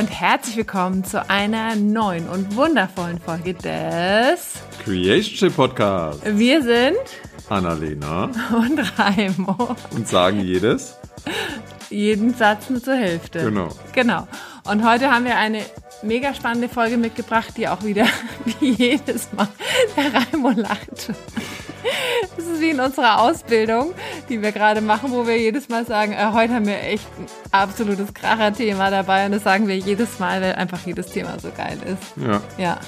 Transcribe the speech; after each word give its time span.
und 0.00 0.06
herzlich 0.06 0.56
willkommen 0.56 1.04
zu 1.04 1.28
einer 1.28 1.76
neuen 1.76 2.26
und 2.26 2.56
wundervollen 2.56 3.20
Folge 3.20 3.52
des 3.52 4.54
Creation 4.82 5.52
Podcast. 5.52 6.22
Wir 6.24 6.62
sind 6.62 6.96
Annalena 7.50 8.30
und 8.50 8.98
Raimo 8.98 9.76
und 9.90 10.08
sagen 10.08 10.40
jedes 10.40 10.96
jeden 11.90 12.32
Satz 12.32 12.70
nur 12.70 12.82
zur 12.82 12.94
Hälfte. 12.94 13.40
Genau. 13.40 13.68
Genau. 13.92 14.26
Und 14.64 14.88
heute 14.88 15.10
haben 15.10 15.26
wir 15.26 15.36
eine 15.36 15.66
mega 16.02 16.32
spannende 16.32 16.70
Folge 16.70 16.96
mitgebracht, 16.96 17.52
die 17.58 17.68
auch 17.68 17.82
wieder 17.82 18.06
wie 18.60 18.70
jedes 18.70 19.30
Mal 19.34 19.48
der 19.98 20.14
Raimo 20.14 20.50
lacht. 20.52 21.10
Ist 22.60 22.66
wie 22.66 22.70
in 22.70 22.80
unserer 22.80 23.22
Ausbildung, 23.22 23.94
die 24.28 24.42
wir 24.42 24.52
gerade 24.52 24.82
machen, 24.82 25.12
wo 25.12 25.26
wir 25.26 25.38
jedes 25.38 25.70
Mal 25.70 25.86
sagen, 25.86 26.12
äh, 26.12 26.32
heute 26.34 26.52
haben 26.52 26.66
wir 26.66 26.78
echt 26.82 27.06
ein 27.18 27.24
absolutes 27.52 28.12
Kracher-Thema 28.12 28.90
dabei 28.90 29.24
und 29.24 29.32
das 29.32 29.44
sagen 29.44 29.66
wir 29.66 29.78
jedes 29.78 30.18
Mal, 30.18 30.42
weil 30.42 30.54
einfach 30.56 30.84
jedes 30.84 31.06
Thema 31.06 31.38
so 31.38 31.48
geil 31.56 31.78
ist. 31.86 32.22
Ja. 32.22 32.42
Ja. 32.58 32.80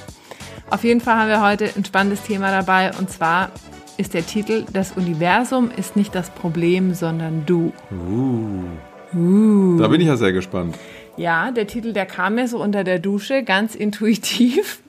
Auf 0.68 0.84
jeden 0.84 1.00
Fall 1.00 1.16
haben 1.16 1.28
wir 1.28 1.40
heute 1.40 1.70
ein 1.74 1.86
spannendes 1.86 2.22
Thema 2.22 2.50
dabei 2.50 2.90
und 2.98 3.08
zwar 3.08 3.50
ist 3.96 4.12
der 4.12 4.26
Titel 4.26 4.66
Das 4.70 4.92
Universum 4.92 5.70
ist 5.74 5.96
nicht 5.96 6.14
das 6.14 6.28
Problem, 6.28 6.92
sondern 6.92 7.46
du. 7.46 7.72
Uh. 7.90 9.16
Uh. 9.16 9.78
Da 9.78 9.88
bin 9.88 10.02
ich 10.02 10.06
ja 10.06 10.18
sehr 10.18 10.32
gespannt. 10.32 10.76
Ja, 11.16 11.50
der 11.50 11.66
Titel, 11.66 11.94
der 11.94 12.04
kam 12.04 12.34
mir 12.34 12.46
so 12.46 12.62
unter 12.62 12.84
der 12.84 12.98
Dusche, 12.98 13.42
ganz 13.42 13.74
intuitiv. 13.74 14.82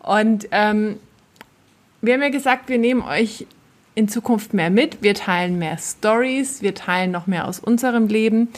Und 0.00 0.46
ähm, 0.50 0.98
wir 2.02 2.12
haben 2.14 2.22
ja 2.22 2.28
gesagt, 2.28 2.68
wir 2.68 2.78
nehmen 2.78 3.00
euch 3.02 3.46
in 3.94 4.08
Zukunft 4.08 4.54
mehr 4.54 4.70
mit. 4.70 5.02
Wir 5.02 5.14
teilen 5.14 5.58
mehr 5.58 5.78
Stories, 5.78 6.62
wir 6.62 6.74
teilen 6.74 7.10
noch 7.10 7.26
mehr 7.26 7.46
aus 7.46 7.58
unserem 7.58 8.06
Leben 8.06 8.48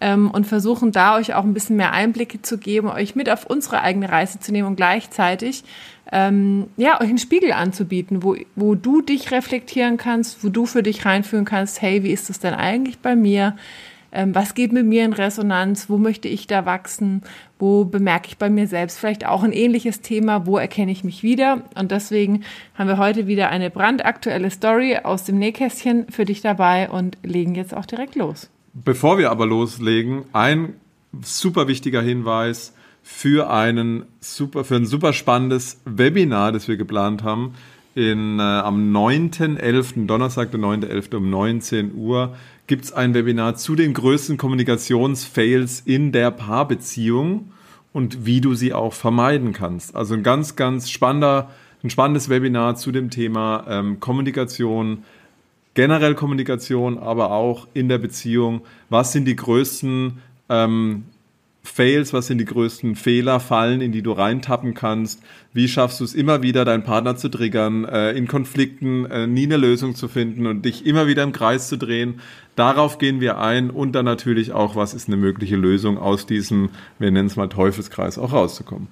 ähm, 0.00 0.30
und 0.30 0.46
versuchen 0.46 0.92
da 0.92 1.16
euch 1.16 1.34
auch 1.34 1.44
ein 1.44 1.54
bisschen 1.54 1.76
mehr 1.76 1.92
Einblicke 1.92 2.42
zu 2.42 2.58
geben, 2.58 2.88
euch 2.88 3.14
mit 3.14 3.30
auf 3.30 3.46
unsere 3.46 3.82
eigene 3.82 4.10
Reise 4.10 4.40
zu 4.40 4.52
nehmen 4.52 4.68
und 4.68 4.76
gleichzeitig 4.76 5.64
ähm, 6.10 6.66
ja, 6.76 7.00
euch 7.00 7.08
einen 7.08 7.18
Spiegel 7.18 7.52
anzubieten, 7.52 8.22
wo, 8.22 8.36
wo 8.54 8.74
du 8.74 9.00
dich 9.00 9.30
reflektieren 9.30 9.96
kannst, 9.96 10.44
wo 10.44 10.50
du 10.50 10.66
für 10.66 10.82
dich 10.82 11.06
reinfühlen 11.06 11.46
kannst, 11.46 11.80
hey, 11.80 12.02
wie 12.02 12.10
ist 12.10 12.28
das 12.28 12.38
denn 12.38 12.54
eigentlich 12.54 12.98
bei 12.98 13.16
mir? 13.16 13.56
Ähm, 14.12 14.34
was 14.34 14.54
geht 14.54 14.72
mit 14.72 14.86
mir 14.86 15.04
in 15.04 15.12
Resonanz? 15.12 15.88
Wo 15.88 15.98
möchte 15.98 16.28
ich 16.28 16.46
da 16.46 16.66
wachsen? 16.66 17.22
Wo 17.58 17.84
bemerke 17.84 18.28
ich 18.28 18.38
bei 18.38 18.50
mir 18.50 18.66
selbst 18.66 18.98
vielleicht 18.98 19.26
auch 19.26 19.42
ein 19.42 19.52
ähnliches 19.52 20.00
Thema? 20.00 20.46
Wo 20.46 20.58
erkenne 20.58 20.92
ich 20.92 21.02
mich 21.02 21.22
wieder? 21.22 21.62
Und 21.74 21.90
deswegen 21.90 22.44
haben 22.74 22.88
wir 22.88 22.98
heute 22.98 23.26
wieder 23.26 23.48
eine 23.48 23.70
brandaktuelle 23.70 24.50
Story 24.50 24.98
aus 25.02 25.24
dem 25.24 25.38
Nähkästchen 25.38 26.06
für 26.10 26.24
dich 26.24 26.42
dabei 26.42 26.90
und 26.90 27.16
legen 27.22 27.54
jetzt 27.54 27.74
auch 27.74 27.86
direkt 27.86 28.14
los. 28.14 28.50
Bevor 28.74 29.18
wir 29.18 29.30
aber 29.30 29.46
loslegen, 29.46 30.24
ein 30.32 30.74
super 31.22 31.68
wichtiger 31.68 32.02
Hinweis 32.02 32.74
für 33.02 33.50
einen 33.50 34.04
super, 34.20 34.64
für 34.64 34.76
ein 34.76 34.86
super 34.86 35.12
spannendes 35.12 35.80
Webinar, 35.84 36.52
das 36.52 36.68
wir 36.68 36.76
geplant 36.76 37.22
haben. 37.22 37.54
In, 37.94 38.38
äh, 38.38 38.42
am 38.42 38.90
9.11., 38.96 40.06
Donnerstag, 40.06 40.50
der 40.50 40.60
9.11. 40.60 41.16
um 41.16 41.28
19 41.28 41.94
Uhr, 41.94 42.34
gibt 42.66 42.84
es 42.84 42.92
ein 42.92 43.14
Webinar 43.14 43.56
zu 43.56 43.74
den 43.74 43.94
größten 43.94 44.36
Kommunikationsfails 44.36 45.80
in 45.84 46.12
der 46.12 46.30
Paarbeziehung 46.30 47.52
und 47.92 48.24
wie 48.24 48.40
du 48.40 48.54
sie 48.54 48.72
auch 48.72 48.92
vermeiden 48.92 49.52
kannst. 49.52 49.94
Also 49.94 50.14
ein 50.14 50.22
ganz, 50.22 50.56
ganz 50.56 50.90
spannender, 50.90 51.50
ein 51.82 51.90
spannendes 51.90 52.28
Webinar 52.28 52.76
zu 52.76 52.92
dem 52.92 53.10
Thema 53.10 53.64
ähm, 53.68 54.00
Kommunikation, 54.00 55.04
generell 55.74 56.14
Kommunikation, 56.14 56.98
aber 56.98 57.32
auch 57.32 57.66
in 57.74 57.88
der 57.88 57.98
Beziehung. 57.98 58.62
Was 58.88 59.12
sind 59.12 59.26
die 59.26 59.36
größten 59.36 60.18
ähm, 60.48 61.04
Fails, 61.64 62.12
was 62.12 62.26
sind 62.26 62.38
die 62.38 62.44
größten 62.44 62.96
Fehler, 62.96 63.38
Fallen, 63.38 63.80
in 63.80 63.92
die 63.92 64.02
du 64.02 64.12
reintappen 64.12 64.74
kannst? 64.74 65.22
Wie 65.52 65.68
schaffst 65.68 66.00
du 66.00 66.04
es 66.04 66.12
immer 66.12 66.42
wieder, 66.42 66.64
deinen 66.64 66.82
Partner 66.82 67.16
zu 67.16 67.28
triggern, 67.28 67.84
äh, 67.84 68.12
in 68.12 68.26
Konflikten 68.26 69.06
äh, 69.06 69.26
nie 69.28 69.44
eine 69.44 69.58
Lösung 69.58 69.94
zu 69.94 70.08
finden 70.08 70.46
und 70.46 70.64
dich 70.64 70.84
immer 70.86 71.06
wieder 71.06 71.22
im 71.22 71.32
Kreis 71.32 71.68
zu 71.68 71.78
drehen? 71.78 72.20
Darauf 72.56 72.98
gehen 72.98 73.20
wir 73.20 73.38
ein 73.38 73.70
und 73.70 73.92
dann 73.92 74.04
natürlich 74.04 74.52
auch, 74.52 74.74
was 74.74 74.92
ist 74.92 75.08
eine 75.08 75.16
mögliche 75.16 75.56
Lösung 75.56 75.98
aus 75.98 76.26
diesem, 76.26 76.70
wir 76.98 77.10
nennen 77.10 77.28
es 77.28 77.36
mal 77.36 77.48
Teufelskreis, 77.48 78.18
auch 78.18 78.32
rauszukommen. 78.32 78.88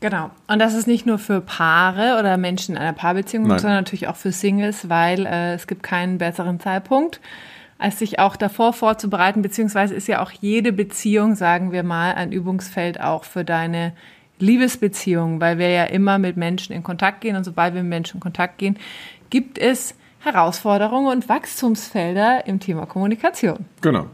Genau. 0.00 0.30
Und 0.46 0.60
das 0.60 0.74
ist 0.74 0.86
nicht 0.86 1.06
nur 1.06 1.18
für 1.18 1.40
Paare 1.40 2.18
oder 2.18 2.36
Menschen 2.36 2.76
in 2.76 2.80
einer 2.80 2.92
Paarbeziehung, 2.92 3.46
Nein. 3.46 3.58
sondern 3.58 3.78
natürlich 3.78 4.08
auch 4.08 4.16
für 4.16 4.32
Singles, 4.32 4.88
weil 4.88 5.26
äh, 5.26 5.54
es 5.54 5.66
gibt 5.66 5.82
keinen 5.82 6.18
besseren 6.18 6.60
Zeitpunkt, 6.60 7.20
als 7.78 7.98
sich 7.98 8.18
auch 8.18 8.36
davor 8.36 8.72
vorzubereiten, 8.72 9.40
beziehungsweise 9.40 9.94
ist 9.94 10.08
ja 10.08 10.20
auch 10.20 10.32
jede 10.32 10.72
Beziehung, 10.72 11.36
sagen 11.36 11.72
wir 11.72 11.84
mal, 11.84 12.14
ein 12.14 12.32
Übungsfeld 12.32 13.00
auch 13.00 13.24
für 13.24 13.44
deine 13.44 13.92
Liebesbeziehung, 14.40 15.40
weil 15.40 15.58
wir 15.58 15.70
ja 15.70 15.84
immer 15.84 16.18
mit 16.18 16.36
Menschen 16.36 16.72
in 16.72 16.82
Kontakt 16.82 17.20
gehen 17.20 17.36
und 17.36 17.44
sobald 17.44 17.74
wir 17.74 17.82
mit 17.82 17.90
Menschen 17.90 18.16
in 18.16 18.20
Kontakt 18.20 18.58
gehen, 18.58 18.76
gibt 19.30 19.58
es 19.58 19.94
Herausforderungen 20.20 21.08
und 21.08 21.28
Wachstumsfelder 21.28 22.46
im 22.46 22.60
Thema 22.60 22.86
Kommunikation. 22.86 23.64
Genau. 23.80 24.06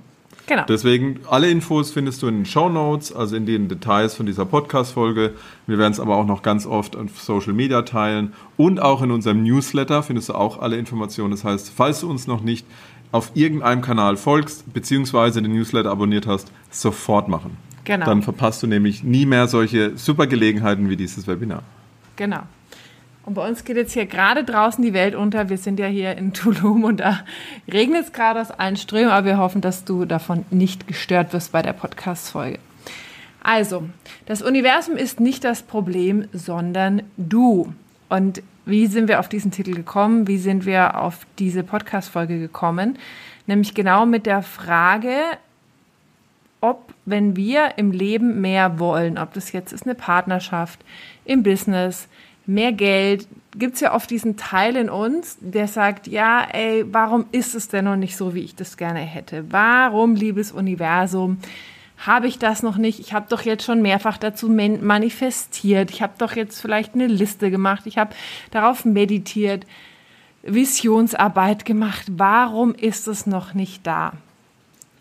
Genau. 0.46 0.64
Deswegen, 0.68 1.20
alle 1.30 1.50
Infos 1.50 1.90
findest 1.90 2.22
du 2.22 2.28
in 2.28 2.40
den 2.40 2.44
Show 2.44 2.68
Notes, 2.68 3.14
also 3.14 3.34
in 3.34 3.46
den 3.46 3.68
Details 3.68 4.14
von 4.14 4.26
dieser 4.26 4.44
Podcast-Folge. 4.44 5.32
Wir 5.66 5.78
werden 5.78 5.92
es 5.92 6.00
aber 6.00 6.16
auch 6.16 6.26
noch 6.26 6.42
ganz 6.42 6.66
oft 6.66 6.96
auf 6.96 7.18
Social 7.18 7.54
Media 7.54 7.80
teilen 7.80 8.34
und 8.58 8.78
auch 8.78 9.00
in 9.00 9.10
unserem 9.10 9.42
Newsletter 9.42 10.02
findest 10.02 10.28
du 10.28 10.34
auch 10.34 10.58
alle 10.58 10.76
Informationen. 10.76 11.30
Das 11.30 11.44
heißt, 11.44 11.72
falls 11.74 12.00
du 12.00 12.10
uns 12.10 12.26
noch 12.26 12.42
nicht 12.42 12.66
auf 13.14 13.30
irgendeinem 13.34 13.80
Kanal 13.80 14.16
folgst, 14.16 14.74
beziehungsweise 14.74 15.40
den 15.40 15.52
Newsletter 15.52 15.88
abonniert 15.88 16.26
hast, 16.26 16.50
sofort 16.72 17.28
machen. 17.28 17.56
Genau. 17.84 18.06
Dann 18.06 18.22
verpasst 18.22 18.60
du 18.64 18.66
nämlich 18.66 19.04
nie 19.04 19.24
mehr 19.24 19.46
solche 19.46 19.96
super 19.96 20.26
Gelegenheiten 20.26 20.90
wie 20.90 20.96
dieses 20.96 21.28
Webinar. 21.28 21.62
Genau. 22.16 22.40
Und 23.24 23.34
bei 23.34 23.48
uns 23.48 23.64
geht 23.64 23.76
jetzt 23.76 23.92
hier 23.92 24.06
gerade 24.06 24.42
draußen 24.42 24.82
die 24.82 24.94
Welt 24.94 25.14
unter. 25.14 25.48
Wir 25.48 25.58
sind 25.58 25.78
ja 25.78 25.86
hier 25.86 26.16
in 26.16 26.32
Tulum 26.32 26.82
und 26.82 26.98
da 26.98 27.20
regnet 27.72 28.06
es 28.06 28.12
gerade 28.12 28.40
aus 28.40 28.50
allen 28.50 28.76
Strömen, 28.76 29.10
aber 29.10 29.26
wir 29.26 29.38
hoffen, 29.38 29.60
dass 29.60 29.84
du 29.84 30.06
davon 30.06 30.44
nicht 30.50 30.88
gestört 30.88 31.32
wirst 31.32 31.52
bei 31.52 31.62
der 31.62 31.72
Podcast-Folge. 31.72 32.58
Also, 33.44 33.84
das 34.26 34.42
Universum 34.42 34.96
ist 34.96 35.20
nicht 35.20 35.44
das 35.44 35.62
Problem, 35.62 36.26
sondern 36.32 37.02
du. 37.16 37.72
Und 38.08 38.42
wie 38.66 38.86
sind 38.86 39.08
wir 39.08 39.20
auf 39.20 39.28
diesen 39.28 39.50
Titel 39.50 39.74
gekommen? 39.74 40.26
Wie 40.26 40.38
sind 40.38 40.66
wir 40.66 41.00
auf 41.00 41.26
diese 41.38 41.62
Podcast-Folge 41.62 42.38
gekommen? 42.38 42.98
Nämlich 43.46 43.74
genau 43.74 44.06
mit 44.06 44.26
der 44.26 44.42
Frage, 44.42 45.14
ob, 46.60 46.94
wenn 47.04 47.36
wir 47.36 47.76
im 47.76 47.92
Leben 47.92 48.40
mehr 48.40 48.78
wollen, 48.78 49.18
ob 49.18 49.34
das 49.34 49.52
jetzt 49.52 49.72
ist 49.72 49.84
eine 49.84 49.94
Partnerschaft, 49.94 50.80
im 51.26 51.42
Business, 51.42 52.08
mehr 52.46 52.72
Geld, 52.72 53.26
gibt 53.56 53.74
es 53.74 53.80
ja 53.80 53.94
oft 53.94 54.10
diesen 54.10 54.36
Teil 54.36 54.76
in 54.76 54.88
uns, 54.88 55.36
der 55.40 55.68
sagt, 55.68 56.06
ja, 56.06 56.46
ey, 56.52 56.84
warum 56.90 57.26
ist 57.32 57.54
es 57.54 57.68
denn 57.68 57.84
noch 57.84 57.96
nicht 57.96 58.16
so, 58.16 58.34
wie 58.34 58.40
ich 58.40 58.54
das 58.54 58.76
gerne 58.76 59.00
hätte? 59.00 59.44
Warum, 59.50 60.14
liebes 60.14 60.52
Universum, 60.52 61.38
habe 61.98 62.26
ich 62.26 62.38
das 62.38 62.62
noch 62.62 62.76
nicht? 62.76 62.98
Ich 63.00 63.12
habe 63.12 63.26
doch 63.28 63.42
jetzt 63.42 63.64
schon 63.64 63.82
mehrfach 63.82 64.18
dazu 64.18 64.48
manifestiert. 64.48 65.90
Ich 65.90 66.02
habe 66.02 66.14
doch 66.18 66.36
jetzt 66.36 66.60
vielleicht 66.60 66.94
eine 66.94 67.06
Liste 67.06 67.50
gemacht. 67.50 67.82
Ich 67.86 67.98
habe 67.98 68.14
darauf 68.50 68.84
meditiert, 68.84 69.66
Visionsarbeit 70.42 71.64
gemacht. 71.64 72.06
Warum 72.10 72.74
ist 72.74 73.08
es 73.08 73.26
noch 73.26 73.54
nicht 73.54 73.86
da? 73.86 74.12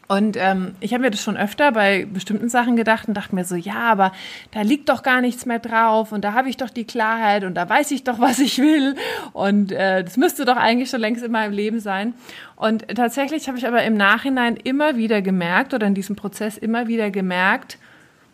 Und 0.07 0.35
ähm, 0.37 0.75
ich 0.81 0.93
habe 0.93 1.03
mir 1.03 1.11
das 1.11 1.21
schon 1.21 1.37
öfter 1.37 1.71
bei 1.71 2.05
bestimmten 2.05 2.49
Sachen 2.49 2.75
gedacht 2.75 3.07
und 3.07 3.13
dachte 3.13 3.33
mir 3.33 3.45
so, 3.45 3.55
ja, 3.55 3.75
aber 3.75 4.11
da 4.51 4.61
liegt 4.61 4.89
doch 4.89 5.01
gar 5.01 5.21
nichts 5.21 5.45
mehr 5.45 5.59
drauf 5.59 6.11
und 6.11 6.23
da 6.23 6.33
habe 6.33 6.49
ich 6.49 6.57
doch 6.57 6.69
die 6.69 6.83
Klarheit 6.83 7.45
und 7.45 7.55
da 7.55 7.69
weiß 7.69 7.91
ich 7.91 8.03
doch, 8.03 8.19
was 8.19 8.39
ich 8.39 8.57
will 8.59 8.95
und 9.31 9.71
äh, 9.71 10.03
das 10.03 10.17
müsste 10.17 10.43
doch 10.43 10.57
eigentlich 10.57 10.89
schon 10.89 10.99
längst 10.99 11.23
in 11.23 11.31
meinem 11.31 11.53
Leben 11.53 11.79
sein. 11.79 12.13
Und 12.57 12.85
tatsächlich 12.95 13.47
habe 13.47 13.57
ich 13.57 13.65
aber 13.65 13.83
im 13.83 13.95
Nachhinein 13.95 14.57
immer 14.57 14.97
wieder 14.97 15.21
gemerkt 15.21 15.73
oder 15.73 15.87
in 15.87 15.95
diesem 15.95 16.15
Prozess 16.15 16.57
immer 16.57 16.87
wieder 16.87 17.09
gemerkt, 17.09 17.77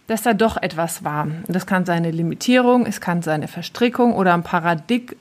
dass 0.08 0.24
da 0.24 0.34
doch 0.34 0.58
etwas 0.58 1.04
war. 1.04 1.28
Das 1.48 1.68
kann 1.68 1.86
seine 1.86 2.10
Limitierung, 2.10 2.88
es 2.88 3.00
kann 3.00 3.22
seine 3.22 3.48
Verstrickung 3.48 4.14
oder 4.14 4.34
ein 4.34 4.44
Paradig 4.44 5.16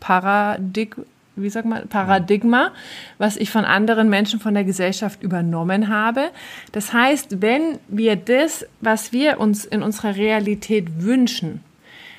Paradig 0.00 0.96
wie 1.42 1.50
sagt 1.50 1.66
man, 1.66 1.88
Paradigma, 1.88 2.72
was 3.18 3.36
ich 3.36 3.50
von 3.50 3.64
anderen 3.64 4.08
Menschen 4.08 4.40
von 4.40 4.54
der 4.54 4.64
Gesellschaft 4.64 5.22
übernommen 5.22 5.88
habe. 5.88 6.30
Das 6.72 6.92
heißt, 6.92 7.42
wenn 7.42 7.78
wir 7.88 8.16
das, 8.16 8.66
was 8.80 9.12
wir 9.12 9.40
uns 9.40 9.64
in 9.64 9.82
unserer 9.82 10.16
Realität 10.16 11.02
wünschen, 11.02 11.60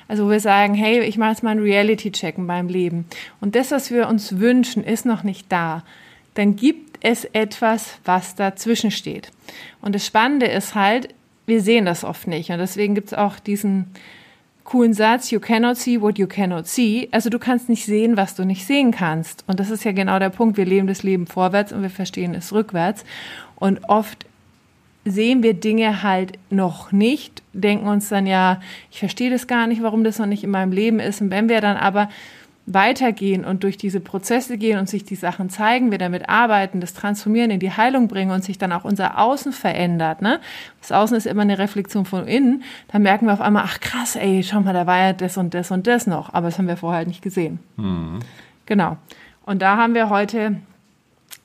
also 0.08 0.30
wir 0.30 0.40
sagen, 0.40 0.74
hey, 0.74 1.00
ich 1.00 1.16
mache 1.16 1.30
jetzt 1.30 1.42
mal 1.42 1.50
einen 1.50 1.62
Reality-Check 1.62 2.36
in 2.38 2.46
meinem 2.46 2.68
Leben 2.68 3.06
und 3.40 3.54
das, 3.54 3.70
was 3.70 3.90
wir 3.90 4.08
uns 4.08 4.38
wünschen, 4.38 4.84
ist 4.84 5.06
noch 5.06 5.22
nicht 5.22 5.50
da, 5.50 5.84
dann 6.34 6.56
gibt 6.56 6.98
es 7.02 7.24
etwas, 7.24 7.98
was 8.04 8.34
dazwischen 8.34 8.90
steht. 8.90 9.30
Und 9.80 9.94
das 9.94 10.06
Spannende 10.06 10.46
ist 10.46 10.74
halt, 10.74 11.14
wir 11.46 11.60
sehen 11.60 11.84
das 11.84 12.04
oft 12.04 12.26
nicht. 12.26 12.50
Und 12.50 12.58
deswegen 12.58 12.94
gibt 12.94 13.08
es 13.08 13.14
auch 13.14 13.38
diesen 13.38 13.86
coolen 14.64 14.94
Satz, 14.94 15.30
you 15.30 15.40
cannot 15.40 15.76
see 15.76 16.00
what 16.00 16.18
you 16.18 16.26
cannot 16.26 16.66
see. 16.66 17.08
Also 17.10 17.30
du 17.30 17.38
kannst 17.38 17.68
nicht 17.68 17.84
sehen, 17.84 18.16
was 18.16 18.34
du 18.34 18.44
nicht 18.44 18.66
sehen 18.66 18.90
kannst. 18.92 19.44
Und 19.46 19.60
das 19.60 19.70
ist 19.70 19.84
ja 19.84 19.92
genau 19.92 20.18
der 20.18 20.30
Punkt. 20.30 20.56
Wir 20.56 20.64
leben 20.64 20.86
das 20.86 21.02
Leben 21.02 21.26
vorwärts 21.26 21.72
und 21.72 21.82
wir 21.82 21.90
verstehen 21.90 22.34
es 22.34 22.52
rückwärts. 22.52 23.04
Und 23.56 23.84
oft 23.88 24.26
sehen 25.04 25.42
wir 25.42 25.54
Dinge 25.54 26.02
halt 26.02 26.38
noch 26.50 26.92
nicht, 26.92 27.42
denken 27.52 27.88
uns 27.88 28.08
dann 28.08 28.26
ja, 28.26 28.60
ich 28.90 29.00
verstehe 29.00 29.30
das 29.30 29.46
gar 29.46 29.66
nicht, 29.66 29.82
warum 29.82 30.04
das 30.04 30.18
noch 30.18 30.26
nicht 30.26 30.44
in 30.44 30.50
meinem 30.50 30.72
Leben 30.72 31.00
ist. 31.00 31.20
Und 31.20 31.30
wenn 31.30 31.48
wir 31.48 31.60
dann 31.60 31.76
aber 31.76 32.08
weitergehen 32.66 33.44
und 33.44 33.64
durch 33.64 33.76
diese 33.76 33.98
Prozesse 34.00 34.56
gehen 34.56 34.78
und 34.78 34.88
sich 34.88 35.04
die 35.04 35.16
Sachen 35.16 35.50
zeigen, 35.50 35.90
wir 35.90 35.98
damit 35.98 36.28
arbeiten, 36.28 36.80
das 36.80 36.94
transformieren, 36.94 37.50
in 37.50 37.58
die 37.58 37.72
Heilung 37.72 38.06
bringen 38.06 38.30
und 38.30 38.44
sich 38.44 38.56
dann 38.56 38.72
auch 38.72 38.84
unser 38.84 39.18
Außen 39.18 39.52
verändert, 39.52 40.22
ne? 40.22 40.40
Das 40.80 40.92
Außen 40.92 41.16
ist 41.16 41.26
immer 41.26 41.42
eine 41.42 41.58
Reflexion 41.58 42.04
von 42.04 42.26
innen, 42.26 42.62
dann 42.88 43.02
merken 43.02 43.26
wir 43.26 43.32
auf 43.32 43.40
einmal, 43.40 43.64
ach 43.66 43.80
krass, 43.80 44.14
ey, 44.14 44.42
schau 44.44 44.60
mal, 44.60 44.72
da 44.72 44.86
war 44.86 44.98
ja 44.98 45.12
das 45.12 45.36
und 45.36 45.54
das 45.54 45.70
und 45.72 45.86
das 45.86 46.06
noch, 46.06 46.32
aber 46.32 46.48
das 46.48 46.58
haben 46.58 46.68
wir 46.68 46.76
vorher 46.76 46.98
halt 46.98 47.08
nicht 47.08 47.22
gesehen. 47.22 47.58
Mhm. 47.76 48.20
Genau. 48.66 48.96
Und 49.44 49.60
da 49.60 49.76
haben 49.76 49.94
wir 49.94 50.08
heute 50.08 50.56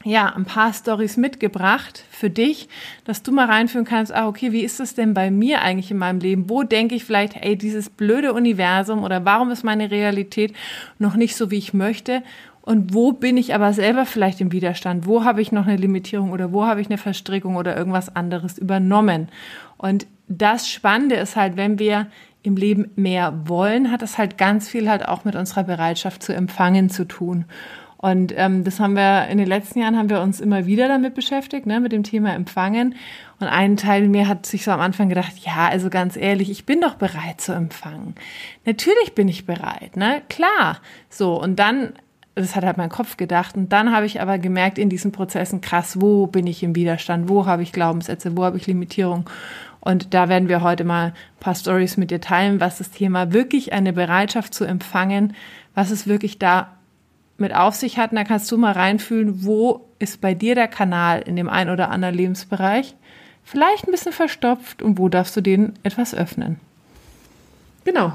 ja, 0.04 0.34
ein 0.36 0.46
paar 0.46 0.74
Stories 0.74 1.18
mitgebracht 1.18 2.04
für 2.10 2.30
dich, 2.30 2.70
dass 3.04 3.24
du 3.24 3.32
mal 3.32 3.48
reinführen 3.48 3.86
kannst, 3.86 4.14
ah, 4.14 4.28
okay, 4.28 4.52
wie 4.52 4.64
ist 4.64 4.80
das 4.80 4.96
denn 4.96 5.14
bei 5.14 5.32
mir 5.32 5.62
eigentlich 5.62 5.92
in 5.92 5.98
meinem 5.98 6.20
Leben? 6.20 6.50
Wo 6.50 6.64
denke 6.64 6.96
ich 6.96 7.04
vielleicht, 7.04 7.36
ey, 7.36 7.58
dieses 7.58 7.90
blöde 7.90 8.34
Universum 8.34 9.04
oder 9.04 9.26
warum 9.26 9.52
ist 9.52 9.64
meine 9.64 9.92
Realität 9.92 10.54
noch 11.00 11.16
nicht 11.16 11.36
so, 11.36 11.52
wie 11.52 11.58
ich 11.58 11.74
möchte? 11.74 12.24
Und 12.62 12.94
wo 12.94 13.14
bin 13.14 13.38
ich 13.38 13.56
aber 13.56 13.72
selber 13.74 14.06
vielleicht 14.06 14.42
im 14.42 14.52
Widerstand? 14.52 15.06
Wo 15.06 15.24
habe 15.24 15.42
ich 15.42 15.52
noch 15.52 15.68
eine 15.68 15.78
Limitierung 15.78 16.32
oder 16.32 16.52
wo 16.52 16.66
habe 16.66 16.82
ich 16.82 16.88
eine 16.88 16.98
Verstrickung 16.98 17.56
oder 17.56 17.78
irgendwas 17.78 18.14
anderes 18.14 18.58
übernommen? 18.58 19.30
Und 19.78 20.06
das 20.28 20.70
Spannende 20.70 21.16
ist 21.16 21.36
halt, 21.36 21.56
wenn 21.56 21.80
wir 21.80 22.08
im 22.44 22.56
Leben 22.56 22.92
mehr 22.96 23.42
wollen, 23.46 23.92
hat 23.92 24.02
das 24.02 24.18
halt 24.18 24.38
ganz 24.38 24.68
viel 24.68 24.90
halt 24.90 25.08
auch 25.08 25.26
mit 25.26 25.36
unserer 25.36 25.64
Bereitschaft 25.64 26.22
zu 26.22 26.34
empfangen 26.34 26.90
zu 26.90 27.06
tun. 27.06 27.46
Und 27.98 28.32
ähm, 28.38 28.64
das 28.64 28.80
haben 28.80 28.96
wir 28.96 29.28
in 29.28 29.40
den 29.40 29.48
letzten 29.48 29.80
Jahren 29.80 29.98
haben 29.98 30.10
wir 30.10 30.22
uns 30.22 30.40
immer 30.40 30.68
wieder 30.68 30.88
damit 30.88 31.16
beschäftigt, 31.16 31.66
ne, 31.66 31.80
mit 31.80 31.92
dem 31.92 32.04
Thema 32.04 32.34
Empfangen. 32.34 32.96
Und 33.40 33.48
ein 33.48 33.76
Teil 33.76 34.08
mir 34.08 34.28
hat 34.28 34.46
sich 34.46 34.64
so 34.64 34.72
am 34.72 34.80
Anfang 34.80 35.10
gedacht, 35.10 35.34
ja, 35.40 35.68
also 35.68 35.90
ganz 35.90 36.16
ehrlich, 36.16 36.52
ich 36.52 36.66
bin 36.66 36.80
doch 36.80 36.96
bereit 36.96 37.42
zu 37.42 37.54
empfangen. 37.54 38.16
Natürlich 38.66 39.16
bin 39.16 39.28
ich 39.28 39.46
bereit, 39.46 39.96
ne? 39.98 40.22
Klar. 40.30 40.78
So, 41.10 41.42
und 41.42 41.58
dann, 41.58 41.94
das 42.36 42.56
hat 42.56 42.64
halt 42.64 42.78
mein 42.78 42.90
Kopf 42.90 43.18
gedacht. 43.18 43.58
Und 43.58 43.74
dann 43.74 43.92
habe 43.92 44.06
ich 44.06 44.22
aber 44.22 44.38
gemerkt 44.38 44.78
in 44.78 44.90
diesen 44.90 45.12
Prozessen, 45.12 45.62
krass, 45.62 46.00
wo 46.00 46.28
bin 46.28 46.46
ich 46.46 46.62
im 46.62 46.76
Widerstand? 46.76 47.30
Wo 47.30 47.48
habe 47.48 47.64
ich 47.64 47.72
Glaubenssätze? 47.72 48.38
Wo 48.38 48.44
habe 48.44 48.58
ich 48.58 48.68
Limitierung? 48.68 49.28
Und 49.80 50.14
da 50.14 50.30
werden 50.30 50.50
wir 50.50 50.62
heute 50.62 50.84
mal 50.84 51.08
ein 51.08 51.14
paar 51.40 51.56
Stories 51.56 51.98
mit 51.98 52.12
dir 52.12 52.22
teilen, 52.22 52.60
was 52.60 52.78
das 52.78 52.92
Thema 52.92 53.34
wirklich 53.34 53.74
eine 53.74 53.94
Bereitschaft 53.94 54.54
zu 54.54 54.66
empfangen, 54.66 55.34
was 55.74 55.92
es 55.92 56.08
wirklich 56.08 56.40
da 56.40 56.77
mit 57.38 57.54
auf 57.54 57.76
sich 57.76 57.98
hat. 57.98 58.12
Und 58.12 58.18
da 58.18 58.24
kannst 58.24 58.52
du 58.52 58.58
mal 58.58 58.74
reinfühlen, 58.74 59.46
wo 59.46 59.86
ist 60.00 60.22
bei 60.22 60.34
dir 60.34 60.56
der 60.56 60.68
Kanal 60.68 61.22
in 61.22 61.36
dem 61.36 61.50
einen 61.50 61.70
oder 61.70 61.90
anderen 61.90 62.16
Lebensbereich 62.16 62.96
vielleicht 63.44 63.88
ein 63.88 63.92
bisschen 63.92 64.12
verstopft 64.12 64.82
und 64.82 64.98
wo 64.98 65.10
darfst 65.10 65.36
du 65.38 65.42
den 65.42 65.74
etwas 65.84 66.14
öffnen. 66.14 66.60
Genau. 67.86 68.14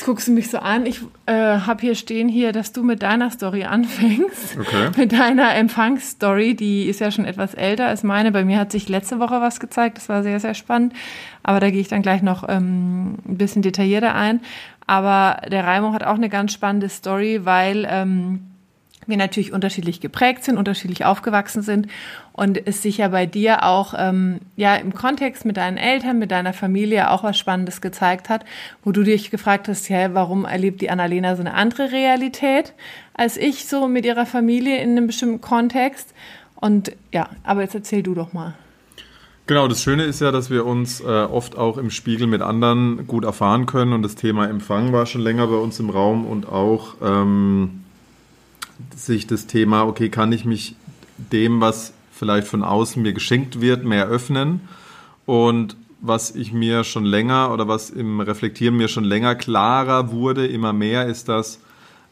Jetzt 0.00 0.06
guckst 0.06 0.28
du 0.28 0.32
mich 0.32 0.48
so 0.48 0.56
an. 0.56 0.86
Ich 0.86 1.02
äh, 1.26 1.34
habe 1.34 1.82
hier 1.82 1.94
stehen 1.94 2.30
hier, 2.30 2.52
dass 2.52 2.72
du 2.72 2.82
mit 2.82 3.02
deiner 3.02 3.30
Story 3.30 3.64
anfängst. 3.64 4.56
Okay. 4.58 4.88
Mit 4.96 5.12
deiner 5.12 5.54
Empfangsstory. 5.54 6.54
Die 6.54 6.84
ist 6.84 7.00
ja 7.00 7.10
schon 7.10 7.26
etwas 7.26 7.52
älter 7.52 7.86
als 7.86 8.02
meine. 8.02 8.32
Bei 8.32 8.42
mir 8.42 8.58
hat 8.58 8.72
sich 8.72 8.88
letzte 8.88 9.18
Woche 9.18 9.42
was 9.42 9.60
gezeigt. 9.60 9.98
Das 9.98 10.08
war 10.08 10.22
sehr, 10.22 10.40
sehr 10.40 10.54
spannend. 10.54 10.94
Aber 11.42 11.60
da 11.60 11.68
gehe 11.68 11.82
ich 11.82 11.88
dann 11.88 12.00
gleich 12.00 12.22
noch 12.22 12.48
ähm, 12.48 13.18
ein 13.28 13.36
bisschen 13.36 13.60
detaillierter 13.60 14.14
ein. 14.14 14.40
Aber 14.86 15.42
der 15.50 15.66
Raimo 15.66 15.92
hat 15.92 16.02
auch 16.02 16.14
eine 16.14 16.30
ganz 16.30 16.54
spannende 16.54 16.88
Story, 16.88 17.40
weil 17.44 17.86
ähm, 17.86 18.40
wir 19.06 19.16
natürlich 19.16 19.52
unterschiedlich 19.52 20.00
geprägt 20.00 20.44
sind, 20.44 20.58
unterschiedlich 20.58 21.04
aufgewachsen 21.04 21.62
sind 21.62 21.88
und 22.32 22.66
es 22.66 22.82
sich 22.82 22.98
ja 22.98 23.08
bei 23.08 23.26
dir 23.26 23.64
auch 23.64 23.94
ähm, 23.96 24.40
ja 24.56 24.76
im 24.76 24.94
Kontext 24.94 25.44
mit 25.44 25.56
deinen 25.56 25.76
Eltern, 25.76 26.18
mit 26.18 26.30
deiner 26.30 26.52
Familie 26.52 27.10
auch 27.10 27.24
was 27.24 27.38
Spannendes 27.38 27.80
gezeigt 27.80 28.28
hat, 28.28 28.44
wo 28.84 28.92
du 28.92 29.02
dich 29.02 29.30
gefragt 29.30 29.68
hast, 29.68 29.88
ja, 29.88 30.14
warum 30.14 30.44
erlebt 30.44 30.80
die 30.80 30.90
Annalena 30.90 31.34
so 31.36 31.40
eine 31.40 31.54
andere 31.54 31.92
Realität 31.92 32.74
als 33.14 33.36
ich 33.36 33.66
so 33.68 33.86
mit 33.86 34.06
ihrer 34.06 34.24
Familie 34.24 34.78
in 34.78 34.90
einem 34.90 35.06
bestimmten 35.06 35.42
Kontext? 35.42 36.14
Und 36.54 36.92
ja, 37.12 37.28
aber 37.44 37.62
jetzt 37.62 37.74
erzähl 37.74 38.02
du 38.02 38.14
doch 38.14 38.32
mal. 38.32 38.54
Genau, 39.46 39.66
das 39.66 39.82
Schöne 39.82 40.04
ist 40.04 40.20
ja, 40.20 40.30
dass 40.30 40.48
wir 40.48 40.64
uns 40.64 41.00
äh, 41.00 41.04
oft 41.04 41.58
auch 41.58 41.76
im 41.76 41.90
Spiegel 41.90 42.28
mit 42.28 42.40
anderen 42.40 43.06
gut 43.08 43.24
erfahren 43.24 43.66
können 43.66 43.92
und 43.92 44.02
das 44.02 44.14
Thema 44.14 44.48
Empfang 44.48 44.92
war 44.92 45.06
schon 45.06 45.22
länger 45.22 45.48
bei 45.48 45.56
uns 45.56 45.80
im 45.80 45.90
Raum 45.90 46.24
und 46.24 46.48
auch 46.48 46.94
ähm, 47.02 47.82
sich 48.94 49.26
das 49.26 49.46
Thema, 49.46 49.84
okay, 49.84 50.08
kann 50.08 50.32
ich 50.32 50.44
mich 50.44 50.76
dem, 51.16 51.60
was 51.60 51.92
vielleicht 52.12 52.48
von 52.48 52.62
außen 52.62 53.02
mir 53.02 53.12
geschenkt 53.12 53.60
wird, 53.60 53.84
mehr 53.84 54.06
öffnen 54.06 54.60
und 55.26 55.76
was 56.00 56.34
ich 56.34 56.52
mir 56.52 56.84
schon 56.84 57.04
länger 57.04 57.52
oder 57.52 57.68
was 57.68 57.90
im 57.90 58.20
Reflektieren 58.20 58.76
mir 58.76 58.88
schon 58.88 59.04
länger 59.04 59.34
klarer 59.34 60.10
wurde, 60.12 60.46
immer 60.46 60.72
mehr, 60.72 61.06
ist, 61.06 61.28
dass 61.28 61.60